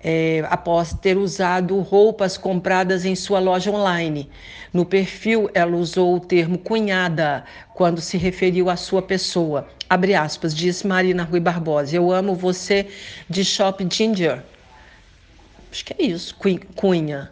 é, 0.02 0.44
após 0.48 0.92
ter 0.92 1.16
usado 1.16 1.78
roupas 1.80 2.36
compradas 2.36 3.04
em 3.04 3.14
sua 3.14 3.38
loja 3.38 3.70
online. 3.70 4.28
No 4.72 4.84
perfil, 4.84 5.50
ela 5.54 5.76
usou 5.76 6.16
o 6.16 6.20
termo 6.20 6.58
cunhada 6.58 7.44
quando 7.74 8.00
se 8.00 8.16
referiu 8.16 8.68
à 8.70 8.76
sua 8.76 9.02
pessoa. 9.02 9.68
Abre 9.88 10.14
aspas, 10.14 10.54
disse 10.54 10.86
Marina 10.86 11.24
Rui 11.24 11.40
Barbosa. 11.40 11.96
Eu 11.96 12.12
amo 12.12 12.34
você 12.34 12.86
de 13.28 13.44
Shop 13.44 13.86
Ginger. 13.90 14.42
Acho 15.70 15.84
que 15.84 15.94
é 15.98 16.06
isso, 16.06 16.36
cunha. 16.74 17.30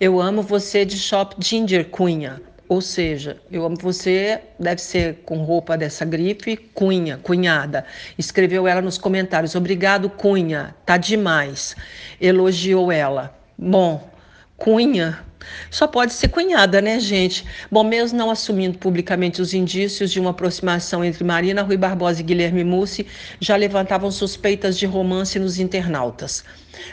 Eu 0.00 0.20
amo 0.20 0.42
você 0.42 0.84
de 0.84 0.98
Shop 0.98 1.36
Ginger 1.38 1.88
Cunha. 1.88 2.40
Ou 2.72 2.80
seja, 2.80 3.36
eu 3.50 3.66
amo 3.66 3.76
você, 3.78 4.40
deve 4.58 4.80
ser 4.80 5.16
com 5.26 5.44
roupa 5.44 5.76
dessa 5.76 6.06
grife, 6.06 6.56
Cunha, 6.56 7.18
cunhada. 7.22 7.84
Escreveu 8.16 8.66
ela 8.66 8.80
nos 8.80 8.96
comentários: 8.96 9.54
Obrigado, 9.54 10.08
Cunha, 10.08 10.74
tá 10.86 10.96
demais. 10.96 11.76
Elogiou 12.18 12.90
ela. 12.90 13.38
Bom, 13.58 14.10
Cunha 14.56 15.22
só 15.70 15.86
pode 15.86 16.14
ser 16.14 16.28
cunhada, 16.28 16.80
né, 16.80 16.98
gente? 16.98 17.44
Bom, 17.70 17.84
mesmo 17.84 18.16
não 18.16 18.30
assumindo 18.30 18.78
publicamente 18.78 19.42
os 19.42 19.52
indícios 19.52 20.10
de 20.10 20.18
uma 20.18 20.30
aproximação 20.30 21.04
entre 21.04 21.22
Marina 21.22 21.60
Rui 21.60 21.76
Barbosa 21.76 22.20
e 22.20 22.24
Guilherme 22.24 22.64
Mussi, 22.64 23.06
já 23.38 23.54
levantavam 23.54 24.10
suspeitas 24.10 24.78
de 24.78 24.86
romance 24.86 25.38
nos 25.38 25.58
internautas. 25.58 26.42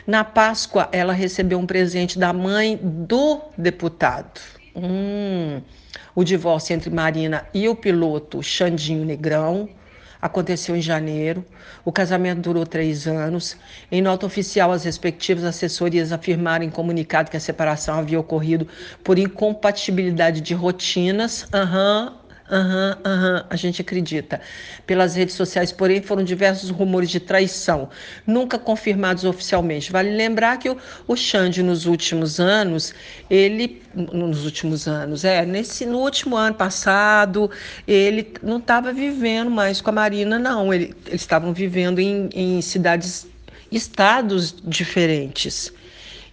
Na 0.06 0.26
Páscoa, 0.26 0.90
ela 0.92 1.14
recebeu 1.14 1.58
um 1.58 1.66
presente 1.66 2.20
da 2.20 2.34
mãe 2.34 2.78
do 2.84 3.40
deputado. 3.58 4.59
O 6.16 6.24
divórcio 6.24 6.74
entre 6.74 6.90
Marina 6.90 7.48
e 7.54 7.68
o 7.68 7.76
piloto 7.76 8.42
Xandinho 8.42 9.06
Negrão 9.06 9.70
aconteceu 10.22 10.76
em 10.76 10.82
janeiro. 10.82 11.46
O 11.86 11.92
casamento 11.92 12.42
durou 12.42 12.66
três 12.66 13.08
anos. 13.08 13.58
Em 13.92 14.02
nota 14.02 14.26
oficial, 14.26 14.72
as 14.72 14.84
respectivas 14.84 15.44
assessorias 15.44 16.12
afirmaram 16.12 16.66
em 16.66 16.70
comunicado 16.70 17.32
que 17.32 17.38
a 17.38 17.40
separação 17.40 17.98
havia 17.98 18.20
ocorrido 18.20 18.68
por 19.04 19.18
incompatibilidade 19.18 20.42
de 20.42 20.54
rotinas. 20.54 21.48
Aham, 21.54 22.14
uhum, 22.14 22.19
Aham, 22.52 22.98
uhum, 23.06 23.12
aham, 23.12 23.36
uhum, 23.36 23.44
a 23.48 23.56
gente 23.56 23.82
acredita. 23.82 24.42
Pelas 24.88 25.16
redes 25.16 25.36
sociais, 25.36 25.72
porém, 25.72 26.02
foram 26.02 26.24
diversos 26.24 26.72
rumores 26.72 27.10
de 27.10 27.20
traição, 27.20 27.90
nunca 28.26 28.58
confirmados 28.58 29.24
oficialmente. 29.24 29.92
Vale 29.92 30.10
lembrar 30.10 30.58
que 30.58 30.68
o, 30.70 30.78
o 31.08 31.16
Xande, 31.16 31.62
nos 31.62 31.86
últimos 31.86 32.40
anos, 32.40 32.94
ele, 33.30 33.84
nos 33.94 34.46
últimos 34.46 34.88
anos, 34.88 35.24
é, 35.24 35.46
nesse, 35.46 35.86
no 35.86 36.00
último 36.00 36.36
ano 36.36 36.56
passado, 36.56 37.52
ele 37.88 38.34
não 38.42 38.58
estava 38.58 38.92
vivendo 38.92 39.52
mais 39.52 39.80
com 39.80 39.92
a 39.92 39.94
Marina, 39.94 40.40
não. 40.40 40.74
Ele, 40.74 40.96
eles 41.06 41.22
estavam 41.22 41.54
vivendo 41.54 42.00
em, 42.00 42.30
em 42.34 42.62
cidades, 42.64 43.28
estados 43.72 44.56
diferentes. 44.64 45.72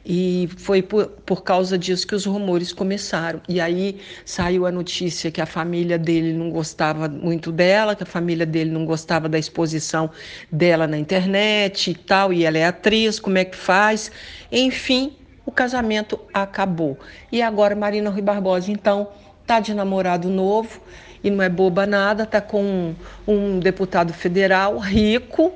E 0.08 0.48
foi 0.56 0.82
por, 0.82 1.08
por 1.26 1.42
causa 1.42 1.76
disso 1.76 2.06
que 2.06 2.14
os 2.14 2.24
rumores 2.24 2.72
começaram. 2.72 3.40
E 3.48 3.60
aí 3.60 3.98
saiu 4.24 4.64
a 4.64 4.70
notícia 4.70 5.32
que 5.32 5.40
a 5.40 5.46
família 5.46 5.98
dele 5.98 6.32
não 6.32 6.48
gostava 6.48 7.08
muito 7.08 7.50
dela, 7.50 7.96
que 7.96 8.04
a 8.04 8.06
família 8.06 8.46
dele 8.46 8.70
não 8.70 8.84
gostava 8.84 9.28
da 9.28 9.36
exposição 9.36 10.08
dela 10.50 10.86
na 10.86 10.96
internet 10.96 11.90
e 11.90 11.94
tal, 11.94 12.32
e 12.32 12.44
ela 12.44 12.56
é 12.56 12.66
atriz, 12.66 13.18
como 13.18 13.36
é 13.36 13.44
que 13.44 13.56
faz? 13.56 14.12
Enfim, 14.52 15.12
o 15.44 15.50
casamento 15.50 16.20
acabou. 16.32 16.96
E 17.32 17.42
agora 17.42 17.74
Marina 17.74 18.08
Rui 18.08 18.22
Barbosa, 18.22 18.70
então, 18.70 19.08
tá 19.44 19.58
de 19.58 19.74
namorado 19.74 20.28
novo 20.28 20.80
e 21.24 21.30
não 21.30 21.42
é 21.42 21.48
boba 21.48 21.84
nada, 21.84 22.24
tá 22.24 22.40
com 22.40 22.62
um, 22.62 22.94
um 23.26 23.58
deputado 23.58 24.12
federal 24.12 24.78
rico 24.78 25.52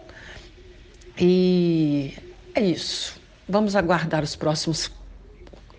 e 1.17 2.15
é 2.53 2.63
isso. 2.63 3.20
Vamos 3.51 3.75
aguardar 3.75 4.23
os 4.23 4.37
próximos 4.37 4.91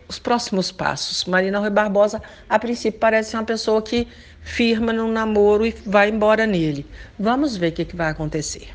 os 0.10 0.20
próximos 0.20 0.74
passos. 0.74 1.24
Marina 1.24 1.58
Rui 1.58 1.70
Barbosa, 1.70 2.22
a 2.50 2.60
princípio, 2.60 3.00
parece 3.00 3.34
uma 3.38 3.46
pessoa 3.46 3.82
que 3.82 4.06
firma 4.42 4.92
no 4.92 5.08
namoro 5.08 5.66
e 5.66 5.72
vai 5.86 6.10
embora 6.10 6.46
nele. 6.46 6.86
Vamos 7.18 7.56
ver 7.56 7.70
o 7.70 7.72
que, 7.72 7.86
que 7.86 7.96
vai 7.96 8.10
acontecer. 8.10 8.68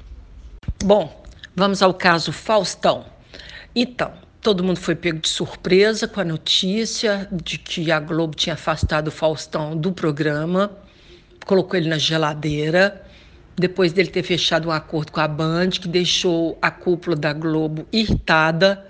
Bom, 0.83 1.25
vamos 1.55 1.83
ao 1.83 1.93
caso 1.93 2.33
Faustão. 2.33 3.05
Então, 3.75 4.15
todo 4.41 4.65
mundo 4.65 4.81
foi 4.81 4.95
pego 4.95 5.19
de 5.19 5.29
surpresa 5.29 6.09
com 6.09 6.21
a 6.21 6.25
notícia 6.25 7.29
de 7.31 7.59
que 7.59 7.93
a 7.93 8.01
Globo 8.01 8.35
tinha 8.35 8.55
afastado 8.55 9.09
o 9.09 9.11
Faustão 9.11 9.77
do 9.77 9.93
programa, 9.93 10.71
colocou 11.45 11.79
ele 11.79 11.91
na 11.91 11.99
geladeira 11.99 13.06
depois 13.57 13.93
dele 13.93 14.11
ter 14.11 14.23
fechado 14.23 14.69
um 14.69 14.73
acordo 14.73 15.11
com 15.11 15.21
a 15.21 15.29
Band, 15.29 15.71
que 15.71 15.89
deixou 15.89 16.59
a 16.61 16.71
cúpula 16.71 17.17
da 17.17 17.33
Globo 17.33 17.87
irritada. 17.93 18.87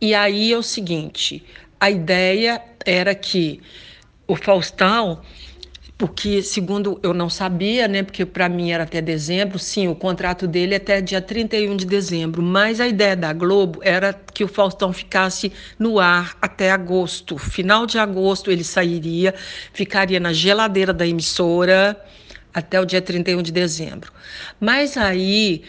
E 0.00 0.14
aí 0.14 0.52
é 0.52 0.58
o 0.58 0.62
seguinte: 0.62 1.44
a 1.80 1.90
ideia 1.90 2.62
era 2.84 3.14
que 3.14 3.60
o 4.26 4.36
Faustão, 4.36 5.22
porque 5.96 6.42
segundo 6.42 7.00
eu 7.02 7.14
não 7.14 7.30
sabia, 7.30 7.88
né, 7.88 8.02
porque 8.02 8.26
para 8.26 8.48
mim 8.48 8.70
era 8.70 8.84
até 8.84 9.00
dezembro, 9.00 9.58
sim, 9.58 9.88
o 9.88 9.94
contrato 9.94 10.46
dele 10.46 10.74
é 10.74 10.76
até 10.76 11.00
dia 11.00 11.20
31 11.20 11.76
de 11.76 11.86
dezembro, 11.86 12.42
mas 12.42 12.80
a 12.80 12.86
ideia 12.86 13.16
da 13.16 13.32
Globo 13.32 13.80
era 13.82 14.12
que 14.12 14.44
o 14.44 14.48
Faustão 14.48 14.92
ficasse 14.92 15.52
no 15.78 15.98
ar 15.98 16.36
até 16.42 16.70
agosto. 16.70 17.38
Final 17.38 17.86
de 17.86 17.98
agosto 17.98 18.50
ele 18.50 18.64
sairia, 18.64 19.34
ficaria 19.72 20.20
na 20.20 20.32
geladeira 20.32 20.92
da 20.92 21.06
emissora 21.06 21.98
até 22.52 22.80
o 22.80 22.84
dia 22.84 23.00
31 23.00 23.42
de 23.42 23.52
dezembro. 23.52 24.12
Mas 24.60 24.96
aí, 24.96 25.62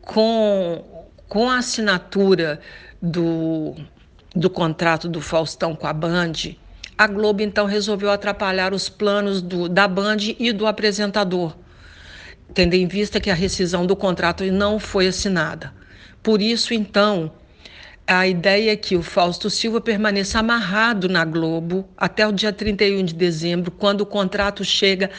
com, 0.00 0.84
com 1.28 1.50
a 1.50 1.58
assinatura 1.58 2.60
do, 3.00 3.74
do 4.34 4.50
contrato 4.50 5.08
do 5.08 5.20
Faustão 5.20 5.74
com 5.74 5.86
a 5.86 5.92
Band, 5.92 6.32
a 6.96 7.06
Globo 7.06 7.42
então 7.42 7.66
resolveu 7.66 8.10
atrapalhar 8.10 8.72
os 8.72 8.88
planos 8.88 9.42
do, 9.42 9.68
da 9.68 9.88
Band 9.88 10.18
e 10.38 10.52
do 10.52 10.66
apresentador, 10.66 11.56
tendo 12.52 12.74
em 12.74 12.86
vista 12.86 13.20
que 13.20 13.30
a 13.30 13.34
rescisão 13.34 13.84
do 13.86 13.96
contrato 13.96 14.44
não 14.44 14.78
foi 14.78 15.08
assinada. 15.08 15.72
Por 16.22 16.40
isso, 16.40 16.72
então, 16.72 17.32
A 18.06 18.26
ideia 18.26 18.72
é 18.72 18.76
que 18.76 18.96
o 18.96 19.02
Fausto 19.02 19.48
Silva 19.48 19.80
permaneça 19.80 20.38
amarrado 20.38 21.08
na 21.08 21.24
Globo 21.24 21.88
até 21.96 22.26
o 22.26 22.32
dia 22.32 22.52
31 22.52 23.02
de 23.02 23.14
dezembro, 23.14 23.70
quando 23.70 24.02
o 24.02 24.06
contrato 24.06 24.62
chega 24.62 25.10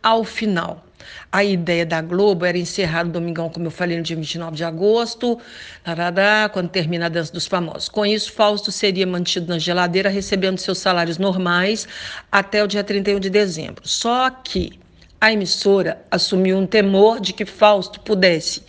ao 0.00 0.22
final. 0.22 0.86
A 1.32 1.42
ideia 1.42 1.84
da 1.84 2.00
Globo 2.00 2.44
era 2.44 2.56
encerrar 2.56 3.06
o 3.06 3.08
Domingão, 3.08 3.50
como 3.50 3.66
eu 3.66 3.72
falei, 3.72 3.96
no 3.96 4.04
dia 4.04 4.14
29 4.14 4.56
de 4.56 4.62
agosto, 4.62 5.36
tarará, 5.82 6.48
quando 6.48 6.68
termina 6.68 7.06
a 7.06 7.08
Dança 7.08 7.32
dos 7.32 7.46
Famosos. 7.46 7.88
Com 7.88 8.06
isso, 8.06 8.32
Fausto 8.32 8.70
seria 8.70 9.06
mantido 9.06 9.48
na 9.48 9.58
geladeira, 9.58 10.08
recebendo 10.08 10.58
seus 10.58 10.78
salários 10.78 11.18
normais 11.18 11.88
até 12.30 12.62
o 12.62 12.68
dia 12.68 12.84
31 12.84 13.18
de 13.18 13.30
dezembro. 13.30 13.82
Só 13.86 14.30
que 14.30 14.78
a 15.20 15.32
emissora 15.32 16.00
assumiu 16.08 16.56
um 16.56 16.66
temor 16.66 17.20
de 17.20 17.32
que 17.32 17.44
Fausto 17.44 17.98
pudesse 17.98 18.62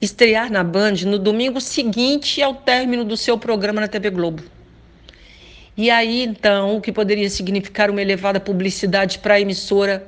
estrear 0.00 0.50
na 0.50 0.62
Band 0.62 0.94
no 1.06 1.18
domingo 1.18 1.60
seguinte 1.60 2.42
ao 2.42 2.54
término 2.54 3.04
do 3.04 3.16
seu 3.16 3.38
programa 3.38 3.80
na 3.80 3.88
TV 3.88 4.10
Globo. 4.10 4.42
E 5.76 5.90
aí, 5.90 6.22
então, 6.22 6.76
o 6.76 6.80
que 6.80 6.90
poderia 6.90 7.28
significar 7.28 7.90
uma 7.90 8.00
elevada 8.00 8.40
publicidade 8.40 9.18
para 9.18 9.34
a 9.34 9.40
emissora 9.40 10.06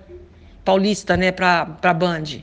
paulista, 0.64 1.16
né, 1.16 1.30
para 1.30 1.76
a 1.82 1.94
Band. 1.94 2.42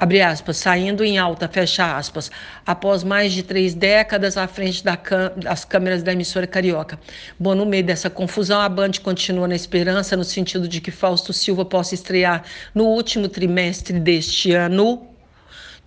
Abre 0.00 0.22
aspas, 0.22 0.58
saindo 0.58 1.02
em 1.02 1.18
alta, 1.18 1.48
fecha 1.48 1.96
aspas, 1.96 2.30
após 2.64 3.02
mais 3.02 3.32
de 3.32 3.42
três 3.42 3.74
décadas 3.74 4.36
à 4.36 4.46
frente 4.46 4.84
da 4.84 4.96
das 5.36 5.64
câmeras 5.64 6.04
da 6.04 6.12
emissora 6.12 6.46
carioca. 6.46 7.00
Bom, 7.36 7.56
no 7.56 7.66
meio 7.66 7.82
dessa 7.82 8.08
confusão, 8.08 8.60
a 8.60 8.68
Band 8.68 8.92
continua 9.02 9.48
na 9.48 9.56
esperança, 9.56 10.16
no 10.16 10.22
sentido 10.22 10.68
de 10.68 10.80
que 10.80 10.92
Fausto 10.92 11.32
Silva 11.32 11.64
possa 11.64 11.94
estrear 11.94 12.44
no 12.72 12.84
último 12.84 13.28
trimestre 13.28 13.98
deste 13.98 14.52
ano, 14.52 15.07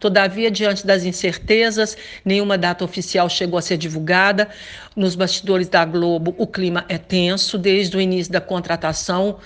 Todavia, 0.01 0.49
diante 0.49 0.83
das 0.83 1.05
incertezas, 1.05 1.95
nenhuma 2.25 2.57
data 2.57 2.83
oficial 2.83 3.29
chegou 3.29 3.59
a 3.59 3.61
ser 3.61 3.77
divulgada. 3.77 4.49
Nos 4.95 5.13
bastidores 5.13 5.69
da 5.69 5.85
Globo, 5.85 6.33
o 6.39 6.47
clima 6.47 6.83
é 6.89 6.97
tenso 6.97 7.55
desde 7.55 7.95
o 7.95 8.01
início 8.01 8.33
da 8.33 8.41
contratação 8.41 9.37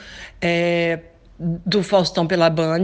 é, 0.42 1.00
do 1.38 1.84
Faustão 1.84 2.26
pela 2.26 2.50
Band, 2.50 2.84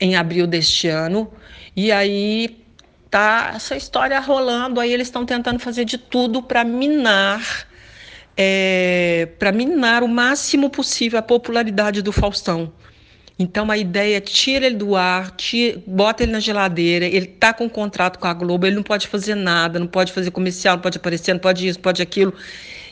em 0.00 0.16
abril 0.16 0.48
deste 0.48 0.88
ano. 0.88 1.32
E 1.76 1.92
aí 1.92 2.60
tá 3.08 3.52
essa 3.54 3.76
história 3.76 4.18
rolando. 4.18 4.80
Aí 4.80 4.92
eles 4.92 5.06
estão 5.06 5.24
tentando 5.24 5.60
fazer 5.60 5.84
de 5.84 5.98
tudo 5.98 6.42
para 6.42 6.64
minar. 6.64 7.68
É, 8.36 9.28
para 9.38 9.52
minar 9.52 10.02
o 10.02 10.08
máximo 10.08 10.68
possível 10.70 11.20
a 11.20 11.22
popularidade 11.22 12.02
do 12.02 12.10
Faustão. 12.10 12.72
Então 13.38 13.70
a 13.70 13.76
ideia 13.76 14.16
é 14.16 14.20
tira 14.20 14.66
ele 14.66 14.76
do 14.76 14.96
ar, 14.96 15.30
tira, 15.32 15.82
bota 15.86 16.22
ele 16.22 16.32
na 16.32 16.40
geladeira, 16.40 17.04
ele 17.04 17.26
tá 17.26 17.52
com 17.52 17.64
um 17.64 17.68
contrato 17.68 18.18
com 18.18 18.26
a 18.26 18.32
Globo, 18.32 18.66
ele 18.66 18.76
não 18.76 18.82
pode 18.82 19.08
fazer 19.08 19.34
nada, 19.34 19.78
não 19.78 19.86
pode 19.86 20.12
fazer 20.12 20.30
comercial, 20.30 20.76
não 20.76 20.82
pode 20.82 20.96
aparecer, 20.96 21.34
não 21.34 21.40
pode 21.40 21.68
isso, 21.68 21.78
não 21.78 21.82
pode 21.82 22.00
aquilo. 22.00 22.32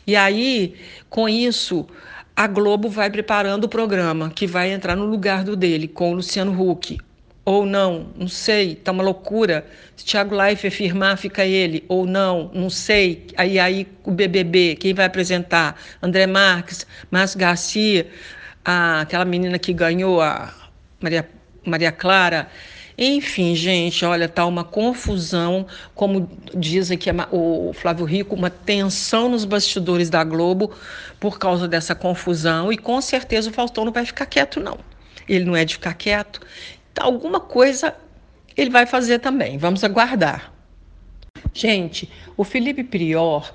E 0.07 0.14
aí, 0.14 0.74
com 1.09 1.26
isso, 1.26 1.87
a 2.37 2.46
Globo 2.46 2.90
vai 2.90 3.09
preparando 3.09 3.64
o 3.64 3.68
programa 3.68 4.28
que 4.28 4.46
vai 4.46 4.70
entrar 4.70 4.94
no 4.94 5.07
lugar 5.07 5.44
do 5.44 5.57
dele, 5.57 5.88
com 5.88 6.12
o 6.12 6.16
Luciano 6.16 6.52
Huck. 6.52 6.98
Ou 7.46 7.64
não, 7.66 8.09
não 8.16 8.28
sei, 8.28 8.74
tá 8.74 8.90
uma 8.92 9.02
loucura. 9.02 9.66
Se 9.96 10.04
Thiago 10.04 10.35
Life 10.35 10.66
afirmar, 10.66 11.18
fica 11.18 11.44
ele. 11.44 11.85
Ou 11.88 12.07
não, 12.07 12.50
não 12.54 12.70
sei. 12.70 13.26
Aí, 13.37 13.59
aí 13.59 13.87
o 14.02 14.11
BBB, 14.11 14.76
quem 14.76 14.94
vai 14.94 15.04
apresentar? 15.04 15.78
André 16.02 16.26
Marques, 16.26 16.87
Márcio 17.11 17.38
Garcia 17.38 18.07
a, 18.64 19.03
aquela 19.03 19.24
menina 19.24 19.59
que 19.59 19.72
ganhou, 19.72 20.20
a 20.20 20.53
Maria, 21.00 21.29
Maria 21.64 21.92
Clara. 21.92 22.48
Enfim, 22.96 23.57
gente, 23.57 24.05
olha, 24.05 24.29
tá 24.29 24.46
uma 24.46 24.62
confusão, 24.62 25.66
como 25.96 26.31
diz 26.55 26.92
aqui 26.92 27.11
o 27.33 27.72
Flávio 27.72 28.05
Rico, 28.05 28.37
uma 28.37 28.50
tensão 28.50 29.29
nos 29.29 29.44
bastidores 29.44 30.09
da 30.09 30.22
Globo 30.22 30.72
por 31.18 31.38
causa 31.38 31.66
dessa 31.66 31.94
confusão 31.94 32.72
e 32.72 32.79
com 32.79 33.00
certeza 33.00 33.50
o 33.50 33.53
Faustão 33.53 33.85
não 33.85 33.92
vai 33.92 34.07
ficar 34.07 34.27
quieto 34.27 34.61
não. 34.61 34.79
Ele 35.29 35.44
não 35.44 35.57
é 35.57 35.64
de 35.64 35.74
ficar 35.74 35.94
quieto. 35.94 36.40
Então, 36.92 37.07
alguma 37.07 37.40
coisa 37.40 37.96
ele 38.57 38.70
vai 38.70 38.87
fazer 38.87 39.18
também. 39.18 39.59
Vamos 39.59 39.83
aguardar. 39.83 40.53
Gente, 41.53 42.09
o 42.37 42.44
Felipe 42.44 42.85
Prior, 42.85 43.53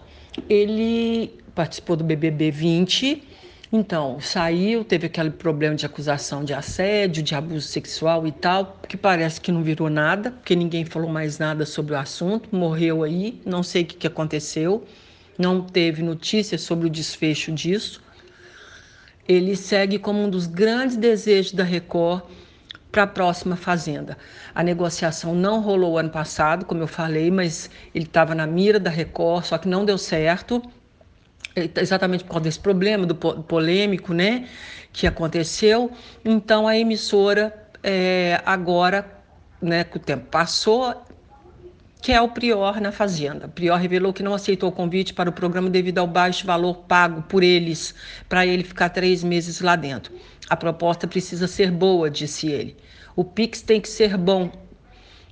ele 0.50 1.40
participou 1.56 1.96
do 1.96 2.04
BBB 2.04 2.52
20 2.52 3.29
então, 3.72 4.20
saiu, 4.20 4.84
teve 4.84 5.06
aquele 5.06 5.30
problema 5.30 5.76
de 5.76 5.86
acusação 5.86 6.44
de 6.44 6.56
assédio, 6.56 7.22
de 7.22 7.36
abuso 7.36 7.68
sexual 7.68 8.26
e 8.26 8.32
tal, 8.32 8.80
que 8.88 8.98
parece 8.98 9.40
que 9.40 9.52
não 9.52 9.62
virou 9.62 9.92
nada, 9.92 10.32
porque 10.32 10.56
ninguém 10.56 10.86
falou 10.86 11.08
mais 11.08 11.38
nada 11.38 11.68
sobre 11.68 11.94
o 11.94 11.98
assunto, 11.98 12.50
morreu 12.52 13.04
aí, 13.04 13.40
não 13.46 13.62
sei 13.62 13.84
o 13.84 13.86
que, 13.86 13.96
que 13.96 14.08
aconteceu, 14.08 14.84
não 15.38 15.62
teve 15.62 16.02
notícias 16.02 16.62
sobre 16.62 16.88
o 16.88 16.90
desfecho 16.90 17.52
disso. 17.52 18.02
Ele 19.28 19.56
segue 19.56 20.00
como 20.00 20.24
um 20.24 20.30
dos 20.32 20.48
grandes 20.48 20.98
desejos 20.98 21.52
da 21.52 21.64
Record 21.64 22.24
para 22.92 23.04
a 23.04 23.08
próxima 23.08 23.56
fazenda. 23.56 24.18
A 24.56 24.64
negociação 24.64 25.36
não 25.36 25.62
rolou 25.62 26.00
ano 26.00 26.10
passado, 26.10 26.66
como 26.66 26.82
eu 26.82 26.88
falei, 26.88 27.30
mas 27.30 27.70
ele 27.94 28.06
estava 28.06 28.34
na 28.34 28.48
mira 28.48 28.80
da 28.80 28.90
Record, 28.90 29.46
só 29.46 29.60
que 29.60 29.68
não 29.68 29.86
deu 29.86 30.00
certo 30.00 30.60
exatamente 31.78 32.24
por 32.24 32.32
causa 32.32 32.44
desse 32.44 32.60
problema 32.60 33.06
do 33.06 33.16
polêmico, 33.16 34.14
né, 34.14 34.48
que 34.92 35.08
aconteceu. 35.08 35.92
Então 36.24 36.68
a 36.68 36.78
emissora 36.78 37.54
é, 37.84 38.42
agora, 38.46 39.06
né, 39.62 39.84
que 39.84 39.98
o 39.98 40.00
tempo 40.00 40.26
passou, 40.30 40.94
que 42.02 42.14
é 42.14 42.22
o 42.22 42.30
Prior 42.30 42.80
na 42.80 42.92
Fazenda. 42.92 43.48
O 43.48 43.50
Prior 43.50 43.76
revelou 43.76 44.14
que 44.14 44.24
não 44.24 44.34
aceitou 44.34 44.70
o 44.70 44.72
convite 44.72 45.14
para 45.14 45.30
o 45.30 45.34
programa 45.34 45.70
devido 45.70 45.98
ao 45.98 46.08
baixo 46.08 46.46
valor 46.46 46.78
pago 46.88 47.22
por 47.24 47.44
eles 47.44 47.94
para 48.28 48.46
ele 48.46 48.64
ficar 48.64 48.90
três 48.90 49.24
meses 49.24 49.60
lá 49.60 49.76
dentro. 49.76 50.14
A 50.50 50.56
proposta 50.56 51.08
precisa 51.08 51.48
ser 51.48 51.72
boa, 51.72 52.10
disse 52.10 52.48
ele. 52.50 52.78
O 53.16 53.24
Pix 53.24 53.62
tem 53.62 53.82
que 53.82 53.90
ser 53.90 54.18
bom. 54.18 54.50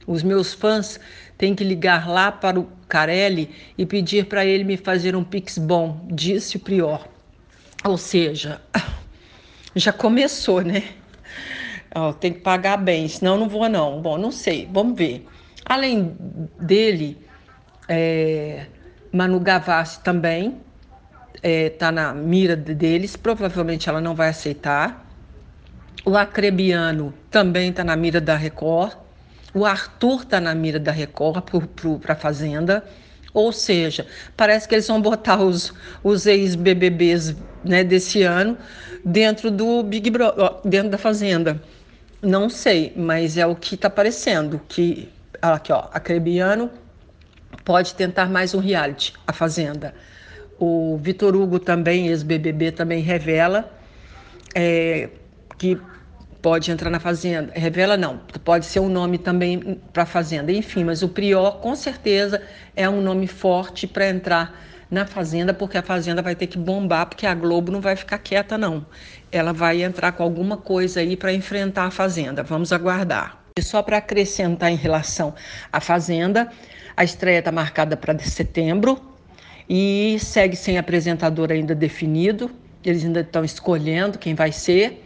Os 0.06 0.24
meus 0.24 0.54
fãs 0.54 1.00
tem 1.38 1.54
que 1.54 1.64
ligar 1.64 2.10
lá 2.10 2.32
para 2.32 2.60
o 2.60 2.68
Carelli 2.88 3.50
e 3.78 3.86
pedir 3.86 4.26
para 4.26 4.46
ele 4.46 4.64
me 4.64 4.78
fazer 4.78 5.16
um 5.16 5.24
pix 5.24 5.58
bom, 5.58 6.06
disse 6.12 6.58
o 6.58 6.60
prior. 6.60 7.08
Ou 7.84 7.98
seja, 7.98 8.62
já 9.76 9.94
começou, 9.94 10.62
né? 10.62 10.84
Oh, 11.96 12.12
tem 12.14 12.34
que 12.34 12.40
pagar 12.40 12.78
bem, 12.78 13.08
senão 13.08 13.38
não 13.38 13.48
vou 13.48 13.70
não. 13.70 14.02
Bom, 14.02 14.18
não 14.18 14.32
sei, 14.32 14.68
vamos 14.72 14.98
ver. 14.98 15.26
Além 15.66 16.16
dele, 16.60 17.18
é, 17.88 18.66
Manu 19.12 19.40
Gavassi 19.40 20.02
também 20.02 20.58
está 21.36 21.48
é, 21.48 21.70
tá 21.70 21.92
na 21.92 22.14
mira 22.14 22.56
deles, 22.56 23.16
provavelmente 23.16 23.88
ela 23.88 24.02
não 24.02 24.16
vai 24.16 24.30
aceitar. 24.30 25.06
O 26.06 26.16
Acrebiano 26.16 27.14
também 27.30 27.70
está 27.70 27.84
na 27.84 27.96
mira 27.96 28.22
da 28.22 28.36
Record. 28.36 28.94
O 29.54 29.66
Arthur 29.66 30.22
está 30.22 30.40
na 30.40 30.54
mira 30.54 30.80
da 30.80 30.92
Record 30.92 31.44
para 32.02 32.14
a 32.14 32.16
Fazenda. 32.16 32.84
Ou 33.34 33.52
seja, 33.52 34.08
parece 34.36 34.68
que 34.68 34.74
eles 34.74 34.88
vão 34.88 35.02
botar 35.02 35.40
os, 35.42 35.74
os 36.04 36.26
ex-BBBs 36.26 37.36
né, 37.64 37.84
desse 37.84 38.24
ano 38.24 38.58
dentro 39.06 39.52
do 39.52 39.84
Big 39.84 40.10
Brother, 40.10 40.56
dentro 40.66 40.90
da 40.90 40.98
Fazenda. 40.98 41.62
Não 42.22 42.50
sei, 42.50 42.94
mas 42.96 43.38
é 43.38 43.46
o 43.46 43.56
que 43.56 43.76
está 43.76 43.88
aparecendo. 43.90 44.60
Que, 44.68 45.10
aqui, 45.42 45.72
ó, 45.72 45.88
a 45.92 46.00
Crebiano 46.00 46.72
pode 47.64 47.94
tentar 47.94 48.28
mais 48.28 48.54
um 48.54 48.60
reality, 48.60 49.14
a 49.28 49.34
Fazenda. 49.34 49.94
O 50.60 50.98
Vitor 50.98 51.36
Hugo 51.36 51.60
também, 51.60 52.08
ex-BBB, 52.08 52.72
também 52.72 53.02
revela 53.02 53.72
é, 54.56 55.10
que 55.58 55.80
pode 56.48 56.72
entrar 56.72 56.90
na 56.90 56.98
fazenda. 56.98 57.52
Revela 57.54 57.98
não, 57.98 58.22
pode 58.46 58.66
ser 58.66 58.80
um 58.80 58.88
nome 58.88 59.18
também 59.18 59.82
para 59.92 60.06
fazenda. 60.06 60.50
Enfim, 60.50 60.86
mas 60.86 61.04
o 61.04 61.10
Prior 61.10 61.60
com 61.60 61.76
certeza 61.76 62.42
é 62.74 62.88
um 62.88 63.02
nome 63.02 63.28
forte 63.28 63.86
para 63.86 64.08
entrar 64.08 64.58
na 64.90 65.06
fazenda, 65.06 65.54
porque 65.54 65.78
a 65.78 65.82
fazenda 65.82 66.22
vai 66.22 66.36
ter 66.36 66.48
que 66.48 66.58
bombar, 66.58 67.08
porque 67.08 67.26
a 67.28 67.36
Globo 67.36 67.70
não 67.70 67.82
vai 67.82 67.98
ficar 67.98 68.18
quieta 68.20 68.58
não. 68.58 68.86
Ela 69.30 69.52
vai 69.52 69.84
entrar 69.84 70.14
com 70.14 70.24
alguma 70.24 70.56
coisa 70.56 71.02
aí 71.02 71.18
para 71.18 71.34
enfrentar 71.34 71.84
a 71.84 71.92
fazenda. 71.92 72.44
Vamos 72.44 72.72
aguardar. 72.72 73.44
E 73.60 73.62
só 73.62 73.84
para 73.84 73.98
acrescentar 73.98 74.72
em 74.72 74.78
relação 74.78 75.36
à 75.70 75.82
fazenda, 75.82 76.50
a 76.96 77.04
estreia 77.04 77.40
está 77.40 77.52
marcada 77.52 77.98
para 77.98 78.18
setembro 78.20 78.98
e 79.70 80.16
segue 80.22 80.56
sem 80.56 80.78
apresentador 80.78 81.52
ainda 81.52 81.76
definido. 81.76 82.50
Eles 82.86 83.04
ainda 83.04 83.20
estão 83.20 83.44
escolhendo 83.44 84.18
quem 84.18 84.34
vai 84.34 84.54
ser 84.54 85.04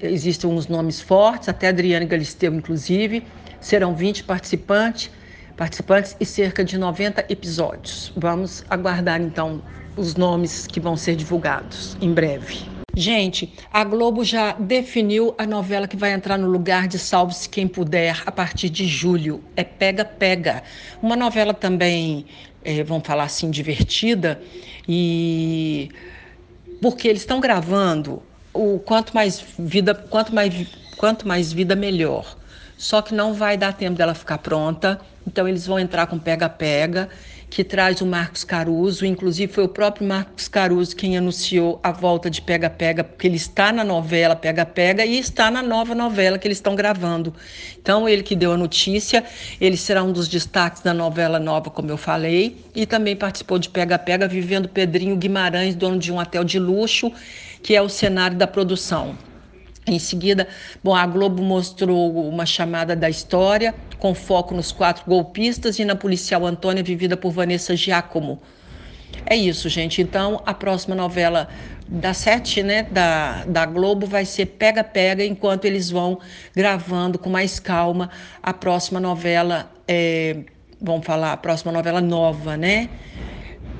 existem 0.00 0.50
uns 0.50 0.66
nomes 0.66 1.00
fortes, 1.00 1.48
até 1.48 1.68
Adriane 1.68 2.06
Galisteu, 2.06 2.54
inclusive. 2.54 3.22
Serão 3.60 3.94
20 3.94 4.24
participantes, 4.24 5.10
participantes 5.56 6.16
e 6.20 6.24
cerca 6.24 6.64
de 6.64 6.78
90 6.78 7.24
episódios. 7.28 8.12
Vamos 8.16 8.64
aguardar 8.68 9.20
então 9.20 9.62
os 9.96 10.14
nomes 10.14 10.66
que 10.66 10.78
vão 10.78 10.96
ser 10.96 11.16
divulgados 11.16 11.96
em 12.00 12.12
breve. 12.12 12.76
Gente, 12.98 13.52
a 13.70 13.84
Globo 13.84 14.24
já 14.24 14.52
definiu 14.52 15.34
a 15.36 15.46
novela 15.46 15.86
que 15.86 15.96
vai 15.96 16.12
entrar 16.12 16.38
no 16.38 16.48
lugar 16.48 16.88
de 16.88 16.98
Salve-se 16.98 17.46
Quem 17.46 17.68
Puder 17.68 18.22
a 18.24 18.32
partir 18.32 18.70
de 18.70 18.86
julho. 18.86 19.42
É 19.54 19.62
Pega 19.62 20.02
Pega. 20.02 20.62
Uma 21.02 21.14
novela 21.14 21.52
também, 21.52 22.24
é, 22.64 22.82
vamos 22.82 23.06
falar 23.06 23.24
assim, 23.24 23.50
divertida. 23.50 24.40
E 24.88 25.90
porque 26.80 27.06
eles 27.08 27.20
estão 27.22 27.38
gravando 27.38 28.22
o 28.56 28.78
quanto 28.78 29.14
mais 29.14 29.44
vida, 29.58 29.94
quanto 29.94 30.34
mais, 30.34 30.54
quanto 30.96 31.26
mais 31.28 31.52
vida 31.52 31.76
melhor. 31.76 32.36
Só 32.76 33.00
que 33.00 33.14
não 33.14 33.32
vai 33.32 33.56
dar 33.56 33.72
tempo 33.72 33.96
dela 33.96 34.14
ficar 34.14 34.38
pronta. 34.38 35.00
Então 35.26 35.48
eles 35.48 35.66
vão 35.66 35.78
entrar 35.78 36.06
com 36.06 36.18
pega-pega 36.18 37.08
que 37.48 37.64
traz 37.64 38.00
o 38.00 38.06
Marcos 38.06 38.44
Caruso. 38.44 39.06
Inclusive, 39.06 39.52
foi 39.52 39.64
o 39.64 39.68
próprio 39.68 40.06
Marcos 40.06 40.48
Caruso 40.48 40.94
quem 40.94 41.16
anunciou 41.16 41.80
a 41.82 41.92
volta 41.92 42.28
de 42.28 42.42
Pega 42.42 42.68
Pega, 42.68 43.04
porque 43.04 43.26
ele 43.26 43.36
está 43.36 43.72
na 43.72 43.84
novela 43.84 44.36
Pega 44.36 44.66
Pega 44.66 45.04
e 45.04 45.18
está 45.18 45.50
na 45.50 45.62
nova 45.62 45.94
novela 45.94 46.38
que 46.38 46.46
eles 46.46 46.58
estão 46.58 46.74
gravando. 46.74 47.32
Então, 47.80 48.08
ele 48.08 48.22
que 48.22 48.34
deu 48.34 48.52
a 48.52 48.56
notícia, 48.56 49.24
ele 49.60 49.76
será 49.76 50.02
um 50.02 50.12
dos 50.12 50.28
destaques 50.28 50.82
da 50.82 50.92
novela 50.92 51.38
nova, 51.38 51.70
como 51.70 51.90
eu 51.90 51.96
falei, 51.96 52.56
e 52.74 52.84
também 52.84 53.16
participou 53.16 53.58
de 53.58 53.68
Pega 53.68 53.98
Pega, 53.98 54.26
vivendo 54.26 54.68
Pedrinho 54.68 55.16
Guimarães, 55.16 55.74
dono 55.74 55.98
de 55.98 56.12
um 56.12 56.18
hotel 56.18 56.44
de 56.44 56.58
luxo, 56.58 57.12
que 57.66 57.74
é 57.74 57.82
o 57.82 57.88
cenário 57.88 58.36
da 58.36 58.46
produção. 58.46 59.18
Em 59.88 59.98
seguida, 59.98 60.46
bom, 60.84 60.94
a 60.94 61.04
Globo 61.04 61.42
mostrou 61.42 62.28
uma 62.28 62.46
chamada 62.46 62.94
da 62.94 63.10
história, 63.10 63.74
com 63.98 64.14
foco 64.14 64.54
nos 64.54 64.70
quatro 64.70 65.04
golpistas 65.04 65.76
e 65.80 65.84
na 65.84 65.96
policial 65.96 66.46
Antônia, 66.46 66.80
vivida 66.80 67.16
por 67.16 67.32
Vanessa 67.32 67.74
Giacomo. 67.74 68.40
É 69.26 69.34
isso, 69.34 69.68
gente. 69.68 70.00
Então, 70.00 70.40
a 70.46 70.54
próxima 70.54 70.94
novela 70.94 71.48
da 71.88 72.14
sete, 72.14 72.62
né, 72.62 72.84
da, 72.84 73.44
da 73.46 73.66
Globo 73.66 74.06
vai 74.06 74.24
ser 74.24 74.46
Pega 74.46 74.84
Pega, 74.84 75.24
enquanto 75.24 75.64
eles 75.64 75.90
vão 75.90 76.20
gravando 76.54 77.18
com 77.18 77.28
mais 77.28 77.58
calma 77.58 78.10
a 78.40 78.54
próxima 78.54 79.00
novela, 79.00 79.72
é, 79.88 80.36
vamos 80.80 81.04
falar, 81.04 81.32
a 81.32 81.36
próxima 81.36 81.72
novela 81.72 82.00
nova, 82.00 82.56
né, 82.56 82.88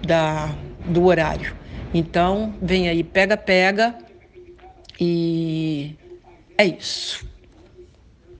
da, 0.04 0.52
do 0.86 1.04
horário. 1.04 1.65
Então, 1.98 2.54
vem 2.60 2.90
aí 2.90 3.02
Pega 3.02 3.38
Pega, 3.38 3.96
e 5.00 5.94
é 6.58 6.66
isso. 6.66 7.26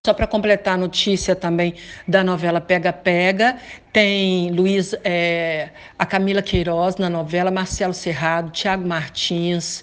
Só 0.06 0.14
para 0.14 0.28
completar 0.28 0.74
a 0.74 0.76
notícia 0.76 1.34
também 1.34 1.74
da 2.06 2.22
novela 2.22 2.60
Pega 2.60 2.92
Pega, 2.92 3.56
tem 3.92 4.52
Luiz, 4.52 4.94
é, 5.02 5.70
a 5.98 6.06
Camila 6.06 6.40
Queiroz 6.40 6.94
na 6.94 7.10
novela, 7.10 7.50
Marcelo 7.50 7.92
Serrado, 7.92 8.52
Tiago 8.52 8.86
Martins, 8.86 9.82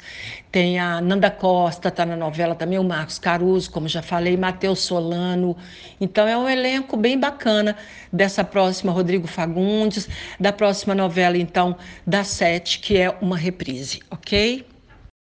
tem 0.50 0.80
a 0.80 1.02
Nanda 1.02 1.30
Costa, 1.30 1.90
está 1.90 2.06
na 2.06 2.16
novela 2.16 2.56
também, 2.56 2.80
o 2.80 2.86
Marcos 2.86 3.20
Caruso, 3.20 3.70
como 3.70 3.86
já 3.90 4.02
falei, 4.02 4.38
Matheus 4.38 4.80
Solano. 4.80 5.58
Então 6.00 6.26
é 6.26 6.38
um 6.38 6.48
elenco 6.48 6.96
bem 6.96 7.20
bacana 7.20 7.76
dessa 8.10 8.46
próxima, 8.46 8.94
Rodrigo 8.94 9.28
Fagundes, 9.28 10.08
da 10.40 10.54
próxima 10.54 10.96
novela, 10.96 11.38
então, 11.38 11.76
da 12.08 12.24
Sete, 12.24 12.80
que 12.80 12.98
é 12.98 13.14
uma 13.20 13.36
reprise, 13.36 14.00
ok? 14.10 14.73